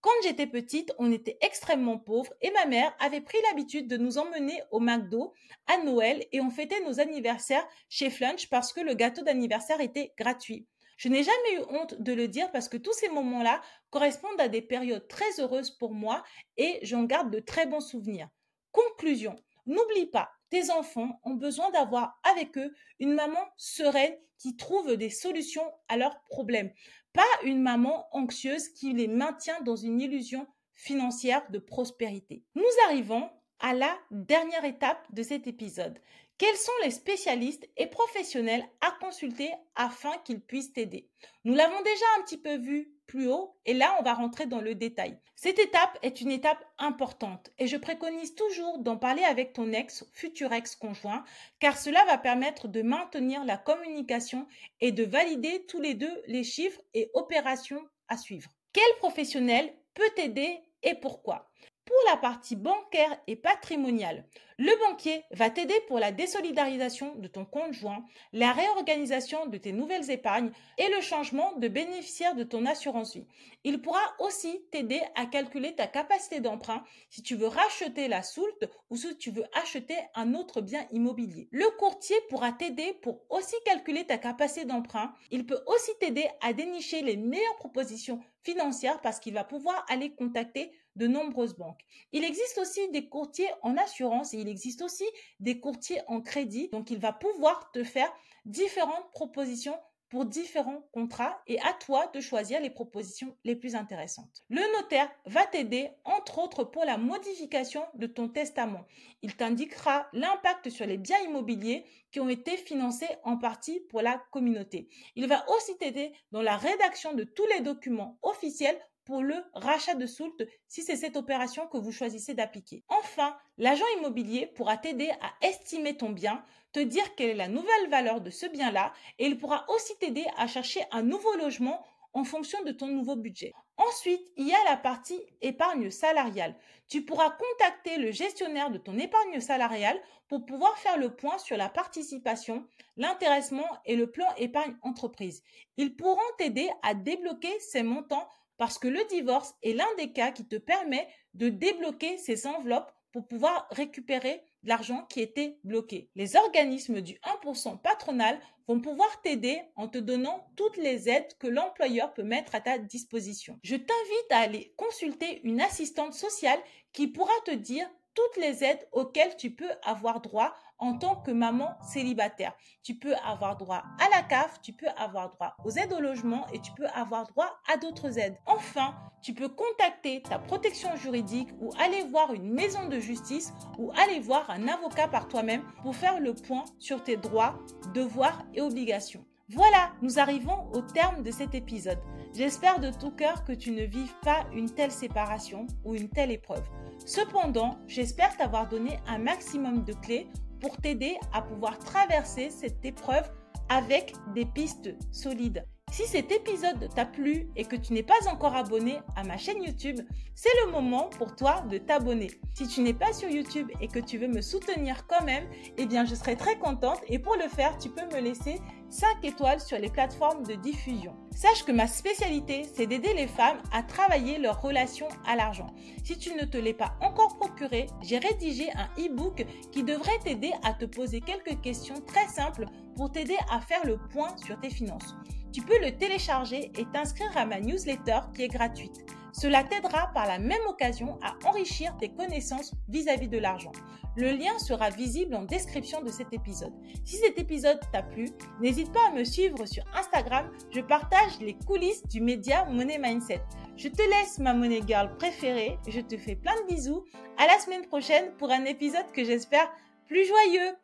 Quand 0.00 0.22
j'étais 0.22 0.46
petite, 0.46 0.92
on 0.98 1.10
était 1.10 1.38
extrêmement 1.40 1.98
pauvres 1.98 2.32
et 2.40 2.50
ma 2.52 2.66
mère 2.66 2.94
avait 3.00 3.20
pris 3.20 3.38
l'habitude 3.48 3.88
de 3.88 3.96
nous 3.96 4.18
emmener 4.18 4.62
au 4.70 4.78
McDo 4.78 5.34
à 5.66 5.78
Noël 5.78 6.24
et 6.30 6.40
on 6.40 6.50
fêtait 6.50 6.80
nos 6.84 7.00
anniversaires 7.00 7.66
chez 7.88 8.10
Flunch 8.10 8.48
parce 8.48 8.72
que 8.72 8.80
le 8.80 8.94
gâteau 8.94 9.22
d'anniversaire 9.22 9.80
était 9.80 10.12
gratuit. 10.16 10.66
Je 10.96 11.08
n'ai 11.08 11.22
jamais 11.22 11.54
eu 11.54 11.64
honte 11.70 12.00
de 12.00 12.12
le 12.12 12.28
dire 12.28 12.50
parce 12.52 12.68
que 12.68 12.76
tous 12.76 12.92
ces 12.92 13.08
moments-là 13.08 13.60
correspondent 13.90 14.40
à 14.40 14.48
des 14.48 14.62
périodes 14.62 15.08
très 15.08 15.40
heureuses 15.40 15.72
pour 15.72 15.92
moi 15.92 16.22
et 16.56 16.78
j'en 16.82 17.04
garde 17.04 17.30
de 17.30 17.40
très 17.40 17.66
bons 17.66 17.80
souvenirs. 17.80 18.28
Conclusion, 18.72 19.34
n'oublie 19.66 20.06
pas, 20.06 20.30
tes 20.50 20.70
enfants 20.70 21.20
ont 21.24 21.34
besoin 21.34 21.70
d'avoir 21.70 22.20
avec 22.22 22.56
eux 22.58 22.74
une 22.98 23.14
maman 23.14 23.40
sereine 23.56 24.16
qui 24.38 24.56
trouve 24.56 24.96
des 24.96 25.10
solutions 25.10 25.70
à 25.88 25.96
leurs 25.96 26.20
problèmes, 26.24 26.72
pas 27.12 27.22
une 27.44 27.62
maman 27.62 28.06
anxieuse 28.12 28.68
qui 28.68 28.92
les 28.92 29.08
maintient 29.08 29.60
dans 29.62 29.76
une 29.76 30.00
illusion 30.00 30.46
financière 30.74 31.50
de 31.50 31.58
prospérité. 31.58 32.44
Nous 32.54 32.64
arrivons 32.86 33.30
à 33.58 33.72
la 33.72 33.96
dernière 34.10 34.64
étape 34.64 35.06
de 35.12 35.22
cet 35.22 35.46
épisode. 35.46 35.98
Quels 36.38 36.56
sont 36.56 36.72
les 36.84 36.90
spécialistes 36.90 37.66
et 37.78 37.86
professionnels 37.86 38.68
à 38.82 38.90
consulter 39.00 39.50
afin 39.74 40.12
qu'ils 40.18 40.42
puissent 40.42 40.74
t'aider? 40.74 41.08
Nous 41.44 41.54
l'avons 41.54 41.80
déjà 41.80 42.04
un 42.18 42.22
petit 42.24 42.36
peu 42.36 42.58
vu 42.58 42.92
plus 43.06 43.28
haut 43.28 43.56
et 43.64 43.72
là 43.72 43.96
on 43.98 44.02
va 44.02 44.12
rentrer 44.12 44.44
dans 44.44 44.60
le 44.60 44.74
détail. 44.74 45.18
Cette 45.34 45.58
étape 45.58 45.98
est 46.02 46.20
une 46.20 46.30
étape 46.30 46.62
importante 46.76 47.50
et 47.58 47.66
je 47.66 47.78
préconise 47.78 48.34
toujours 48.34 48.80
d'en 48.80 48.98
parler 48.98 49.22
avec 49.22 49.54
ton 49.54 49.72
ex, 49.72 50.04
futur 50.12 50.52
ex-conjoint, 50.52 51.24
car 51.58 51.78
cela 51.78 52.04
va 52.04 52.18
permettre 52.18 52.68
de 52.68 52.82
maintenir 52.82 53.42
la 53.44 53.56
communication 53.56 54.46
et 54.82 54.92
de 54.92 55.04
valider 55.04 55.64
tous 55.64 55.80
les 55.80 55.94
deux 55.94 56.22
les 56.26 56.44
chiffres 56.44 56.82
et 56.92 57.10
opérations 57.14 57.82
à 58.08 58.18
suivre. 58.18 58.50
Quel 58.74 58.96
professionnel 58.98 59.74
peut 59.94 60.10
t'aider 60.14 60.60
et 60.82 60.96
pourquoi? 60.96 61.50
Pour 61.86 61.96
la 62.10 62.16
partie 62.16 62.56
bancaire 62.56 63.16
et 63.28 63.36
patrimoniale, 63.36 64.24
le 64.58 64.72
banquier 64.80 65.22
va 65.30 65.50
t'aider 65.50 65.78
pour 65.86 66.00
la 66.00 66.10
désolidarisation 66.10 67.14
de 67.14 67.28
ton 67.28 67.44
compte 67.44 67.74
joint, 67.74 68.04
la 68.32 68.50
réorganisation 68.50 69.46
de 69.46 69.56
tes 69.56 69.70
nouvelles 69.70 70.10
épargnes 70.10 70.50
et 70.78 70.88
le 70.88 71.00
changement 71.00 71.52
de 71.58 71.68
bénéficiaire 71.68 72.34
de 72.34 72.42
ton 72.42 72.66
assurance 72.66 73.14
vie. 73.14 73.28
Il 73.62 73.80
pourra 73.80 74.00
aussi 74.18 74.64
t'aider 74.72 75.00
à 75.14 75.26
calculer 75.26 75.76
ta 75.76 75.86
capacité 75.86 76.40
d'emprunt 76.40 76.82
si 77.08 77.22
tu 77.22 77.36
veux 77.36 77.46
racheter 77.46 78.08
la 78.08 78.24
soulte 78.24 78.68
ou 78.90 78.96
si 78.96 79.16
tu 79.16 79.30
veux 79.30 79.44
acheter 79.54 79.96
un 80.16 80.34
autre 80.34 80.60
bien 80.60 80.88
immobilier. 80.90 81.48
Le 81.52 81.70
courtier 81.78 82.16
pourra 82.28 82.50
t'aider 82.50 82.94
pour 82.94 83.20
aussi 83.30 83.54
calculer 83.64 84.04
ta 84.04 84.18
capacité 84.18 84.64
d'emprunt. 84.64 85.14
Il 85.30 85.46
peut 85.46 85.62
aussi 85.66 85.92
t'aider 86.00 86.26
à 86.42 86.52
dénicher 86.52 87.02
les 87.02 87.16
meilleures 87.16 87.56
propositions 87.56 88.20
financières 88.42 89.00
parce 89.02 89.20
qu'il 89.20 89.34
va 89.34 89.44
pouvoir 89.44 89.84
aller 89.88 90.14
contacter 90.14 90.72
de 90.96 91.06
nombreuses 91.06 91.56
banques. 91.56 91.80
Il 92.12 92.24
existe 92.24 92.58
aussi 92.58 92.90
des 92.90 93.08
courtiers 93.08 93.48
en 93.62 93.76
assurance 93.76 94.34
et 94.34 94.38
il 94.38 94.48
existe 94.48 94.82
aussi 94.82 95.04
des 95.40 95.60
courtiers 95.60 96.00
en 96.08 96.20
crédit. 96.20 96.68
Donc, 96.72 96.90
il 96.90 96.98
va 96.98 97.12
pouvoir 97.12 97.70
te 97.72 97.84
faire 97.84 98.12
différentes 98.44 99.10
propositions 99.12 99.76
pour 100.08 100.24
différents 100.24 100.82
contrats 100.92 101.42
et 101.46 101.60
à 101.60 101.72
toi 101.72 102.06
de 102.14 102.20
choisir 102.20 102.60
les 102.60 102.70
propositions 102.70 103.36
les 103.44 103.56
plus 103.56 103.74
intéressantes. 103.74 104.44
Le 104.48 104.62
notaire 104.76 105.10
va 105.24 105.44
t'aider 105.46 105.90
entre 106.04 106.38
autres 106.38 106.64
pour 106.64 106.84
la 106.84 106.96
modification 106.96 107.82
de 107.94 108.06
ton 108.06 108.28
testament. 108.28 108.86
Il 109.22 109.36
t'indiquera 109.36 110.06
l'impact 110.12 110.70
sur 110.70 110.86
les 110.86 110.98
biens 110.98 111.18
immobiliers 111.24 111.84
qui 112.12 112.20
ont 112.20 112.28
été 112.28 112.56
financés 112.56 113.08
en 113.24 113.36
partie 113.36 113.80
pour 113.88 114.00
la 114.00 114.22
communauté. 114.30 114.88
Il 115.16 115.26
va 115.26 115.44
aussi 115.50 115.76
t'aider 115.76 116.12
dans 116.30 116.42
la 116.42 116.56
rédaction 116.56 117.12
de 117.14 117.24
tous 117.24 117.46
les 117.46 117.60
documents 117.60 118.18
officiels 118.22 118.78
pour 119.06 119.22
le 119.22 119.36
rachat 119.54 119.94
de 119.94 120.04
soult 120.04 120.36
si 120.68 120.82
c'est 120.82 120.96
cette 120.96 121.16
opération 121.16 121.66
que 121.68 121.78
vous 121.78 121.92
choisissez 121.92 122.34
d'appliquer. 122.34 122.84
Enfin, 122.88 123.34
l'agent 123.56 123.86
immobilier 123.98 124.46
pourra 124.46 124.76
t'aider 124.76 125.10
à 125.22 125.46
estimer 125.46 125.96
ton 125.96 126.10
bien, 126.10 126.44
te 126.72 126.80
dire 126.80 127.14
quelle 127.14 127.30
est 127.30 127.34
la 127.34 127.48
nouvelle 127.48 127.88
valeur 127.88 128.20
de 128.20 128.30
ce 128.30 128.46
bien-là 128.46 128.92
et 129.18 129.26
il 129.26 129.38
pourra 129.38 129.64
aussi 129.70 129.96
t'aider 129.98 130.26
à 130.36 130.46
chercher 130.46 130.82
un 130.90 131.02
nouveau 131.02 131.34
logement 131.36 131.86
en 132.12 132.24
fonction 132.24 132.62
de 132.64 132.72
ton 132.72 132.88
nouveau 132.88 133.14
budget. 133.14 133.52
Ensuite, 133.76 134.32
il 134.36 134.48
y 134.48 134.54
a 134.54 134.64
la 134.70 134.76
partie 134.76 135.20
épargne 135.42 135.90
salariale. 135.90 136.56
Tu 136.88 137.04
pourras 137.04 137.30
contacter 137.30 137.98
le 137.98 138.10
gestionnaire 138.10 138.70
de 138.70 138.78
ton 138.78 138.98
épargne 138.98 139.38
salariale 139.38 140.00
pour 140.26 140.46
pouvoir 140.46 140.76
faire 140.78 140.96
le 140.96 141.14
point 141.14 141.38
sur 141.38 141.56
la 141.56 141.68
participation, 141.68 142.66
l'intéressement 142.96 143.68
et 143.84 143.96
le 143.96 144.10
plan 144.10 144.26
épargne 144.38 144.76
entreprise. 144.82 145.42
Ils 145.76 145.94
pourront 145.94 146.20
t'aider 146.38 146.68
à 146.82 146.94
débloquer 146.94 147.52
ces 147.60 147.82
montants 147.82 148.28
parce 148.58 148.78
que 148.78 148.88
le 148.88 149.04
divorce 149.08 149.54
est 149.62 149.72
l'un 149.72 149.94
des 149.96 150.12
cas 150.12 150.32
qui 150.32 150.46
te 150.46 150.56
permet 150.56 151.08
de 151.34 151.48
débloquer 151.48 152.18
ces 152.18 152.46
enveloppes 152.46 152.92
pour 153.12 153.26
pouvoir 153.26 153.66
récupérer 153.70 154.42
l'argent 154.62 155.06
qui 155.08 155.20
était 155.20 155.58
bloqué. 155.64 156.10
Les 156.16 156.36
organismes 156.36 157.00
du 157.00 157.14
1% 157.44 157.80
patronal 157.80 158.38
vont 158.68 158.80
pouvoir 158.80 159.22
t'aider 159.22 159.62
en 159.76 159.88
te 159.88 159.98
donnant 159.98 160.50
toutes 160.56 160.76
les 160.76 161.08
aides 161.08 161.36
que 161.38 161.46
l'employeur 161.46 162.12
peut 162.12 162.24
mettre 162.24 162.54
à 162.54 162.60
ta 162.60 162.78
disposition. 162.78 163.58
Je 163.62 163.76
t'invite 163.76 164.30
à 164.30 164.38
aller 164.38 164.74
consulter 164.76 165.40
une 165.44 165.60
assistante 165.60 166.14
sociale 166.14 166.58
qui 166.92 167.06
pourra 167.08 167.32
te 167.44 167.52
dire 167.52 167.88
toutes 168.16 168.42
les 168.42 168.64
aides 168.64 168.88
auxquelles 168.92 169.36
tu 169.36 169.50
peux 169.50 169.70
avoir 169.84 170.20
droit 170.20 170.54
en 170.78 170.98
tant 170.98 171.16
que 171.16 171.30
maman 171.30 171.76
célibataire. 171.82 172.54
Tu 172.82 172.94
peux 172.94 173.14
avoir 173.24 173.56
droit 173.56 173.84
à 174.00 174.08
la 174.10 174.22
CAF, 174.22 174.60
tu 174.62 174.72
peux 174.72 174.88
avoir 174.96 175.30
droit 175.30 175.54
aux 175.64 175.70
aides 175.70 175.92
au 175.92 176.00
logement 176.00 176.46
et 176.52 176.60
tu 176.60 176.72
peux 176.72 176.86
avoir 176.88 177.26
droit 177.26 177.58
à 177.72 177.76
d'autres 177.76 178.18
aides. 178.18 178.36
Enfin, 178.46 178.94
tu 179.22 179.34
peux 179.34 179.48
contacter 179.48 180.22
ta 180.22 180.38
protection 180.38 180.96
juridique 180.96 181.50
ou 181.60 181.70
aller 181.78 182.02
voir 182.04 182.32
une 182.32 182.52
maison 182.52 182.88
de 182.88 182.98
justice 182.98 183.52
ou 183.78 183.92
aller 183.92 184.20
voir 184.20 184.48
un 184.50 184.66
avocat 184.66 185.08
par 185.08 185.28
toi-même 185.28 185.62
pour 185.82 185.94
faire 185.94 186.18
le 186.18 186.34
point 186.34 186.64
sur 186.78 187.02
tes 187.04 187.16
droits, 187.16 187.58
devoirs 187.94 188.44
et 188.54 188.60
obligations. 188.60 189.24
Voilà, 189.50 189.92
nous 190.02 190.18
arrivons 190.18 190.68
au 190.72 190.80
terme 190.80 191.22
de 191.22 191.30
cet 191.30 191.54
épisode. 191.54 192.00
J'espère 192.34 192.80
de 192.80 192.90
tout 192.90 193.12
cœur 193.12 193.44
que 193.44 193.52
tu 193.52 193.70
ne 193.70 193.84
vives 193.84 194.16
pas 194.22 194.44
une 194.52 194.68
telle 194.68 194.90
séparation 194.90 195.68
ou 195.84 195.94
une 195.94 196.08
telle 196.08 196.32
épreuve. 196.32 196.68
Cependant, 197.04 197.78
j'espère 197.86 198.36
t'avoir 198.36 198.68
donné 198.68 198.98
un 199.06 199.18
maximum 199.18 199.84
de 199.84 199.92
clés 199.92 200.26
pour 200.60 200.76
t'aider 200.78 201.16
à 201.32 201.42
pouvoir 201.42 201.78
traverser 201.78 202.50
cette 202.50 202.84
épreuve 202.84 203.30
avec 203.68 204.14
des 204.34 204.46
pistes 204.46 204.92
solides. 205.12 205.64
Si 205.92 206.04
cet 206.08 206.32
épisode 206.32 206.92
t'a 206.94 207.06
plu 207.06 207.48
et 207.54 207.64
que 207.64 207.76
tu 207.76 207.92
n'es 207.92 208.02
pas 208.02 208.28
encore 208.28 208.56
abonné 208.56 208.98
à 209.14 209.22
ma 209.22 209.38
chaîne 209.38 209.62
YouTube, 209.62 210.00
c'est 210.34 210.50
le 210.64 210.72
moment 210.72 211.08
pour 211.10 211.36
toi 211.36 211.62
de 211.70 211.78
t'abonner. 211.78 212.32
Si 212.54 212.66
tu 212.66 212.80
n'es 212.80 212.92
pas 212.92 213.12
sur 213.12 213.30
YouTube 213.30 213.70
et 213.80 213.86
que 213.86 214.00
tu 214.00 214.18
veux 214.18 214.26
me 214.26 214.42
soutenir 214.42 215.06
quand 215.06 215.24
même, 215.24 215.44
eh 215.78 215.86
bien 215.86 216.04
je 216.04 216.16
serai 216.16 216.36
très 216.36 216.58
contente 216.58 217.00
et 217.06 217.20
pour 217.20 217.36
le 217.36 217.48
faire, 217.48 217.78
tu 217.78 217.88
peux 217.88 218.04
me 218.14 218.20
laisser 218.20 218.60
5 218.90 219.24
étoiles 219.24 219.60
sur 219.60 219.78
les 219.78 219.90
plateformes 219.90 220.44
de 220.44 220.54
diffusion. 220.54 221.14
Sache 221.34 221.64
que 221.64 221.72
ma 221.72 221.86
spécialité, 221.86 222.62
c'est 222.74 222.86
d'aider 222.86 223.12
les 223.14 223.26
femmes 223.26 223.58
à 223.72 223.82
travailler 223.82 224.38
leur 224.38 224.62
relation 224.62 225.08
à 225.26 225.36
l'argent. 225.36 225.74
Si 226.04 226.18
tu 226.18 226.34
ne 226.34 226.44
te 226.44 226.56
l'es 226.56 226.74
pas 226.74 226.94
encore 227.00 227.36
procuré, 227.36 227.86
j'ai 228.02 228.18
rédigé 228.18 228.70
un 228.74 228.88
e-book 229.02 229.44
qui 229.72 229.82
devrait 229.82 230.18
t'aider 230.24 230.52
à 230.62 230.72
te 230.72 230.84
poser 230.84 231.20
quelques 231.20 231.60
questions 231.60 232.00
très 232.06 232.26
simples 232.28 232.66
pour 232.96 233.12
t'aider 233.12 233.36
à 233.50 233.60
faire 233.60 233.84
le 233.84 233.98
point 233.98 234.36
sur 234.38 234.58
tes 234.60 234.70
finances. 234.70 235.14
Tu 235.56 235.62
peux 235.62 235.80
le 235.82 235.96
télécharger 235.96 236.70
et 236.76 236.84
t'inscrire 236.92 237.34
à 237.34 237.46
ma 237.46 237.60
newsletter 237.60 238.20
qui 238.34 238.42
est 238.42 238.48
gratuite. 238.48 239.06
Cela 239.32 239.64
t'aidera 239.64 240.10
par 240.12 240.26
la 240.26 240.38
même 240.38 240.60
occasion 240.68 241.18
à 241.22 241.34
enrichir 241.48 241.96
tes 241.96 242.10
connaissances 242.10 242.74
vis-à-vis 242.90 243.28
de 243.28 243.38
l'argent. 243.38 243.72
Le 244.16 244.32
lien 244.32 244.58
sera 244.58 244.90
visible 244.90 245.34
en 245.34 245.44
description 245.44 246.02
de 246.02 246.10
cet 246.10 246.34
épisode. 246.34 246.74
Si 247.06 247.16
cet 247.16 247.38
épisode 247.38 247.80
t'a 247.90 248.02
plu, 248.02 248.28
n'hésite 248.60 248.92
pas 248.92 249.08
à 249.08 249.12
me 249.12 249.24
suivre 249.24 249.64
sur 249.64 249.82
Instagram. 249.94 250.46
Je 250.68 250.82
partage 250.82 251.40
les 251.40 251.54
coulisses 251.54 252.06
du 252.06 252.20
média 252.20 252.66
Money 252.66 252.98
Mindset. 252.98 253.40
Je 253.78 253.88
te 253.88 254.02
laisse 254.02 254.38
ma 254.38 254.52
money 254.52 254.82
girl 254.86 255.16
préférée. 255.16 255.78
Je 255.88 256.00
te 256.02 256.18
fais 256.18 256.36
plein 256.36 256.54
de 256.60 256.74
bisous. 256.74 257.02
À 257.38 257.46
la 257.46 257.58
semaine 257.60 257.86
prochaine 257.86 258.30
pour 258.36 258.50
un 258.50 258.66
épisode 258.66 259.10
que 259.10 259.24
j'espère 259.24 259.72
plus 260.06 260.26
joyeux. 260.26 260.76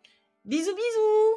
Bisous 0.46 0.74
bisous 0.74 1.36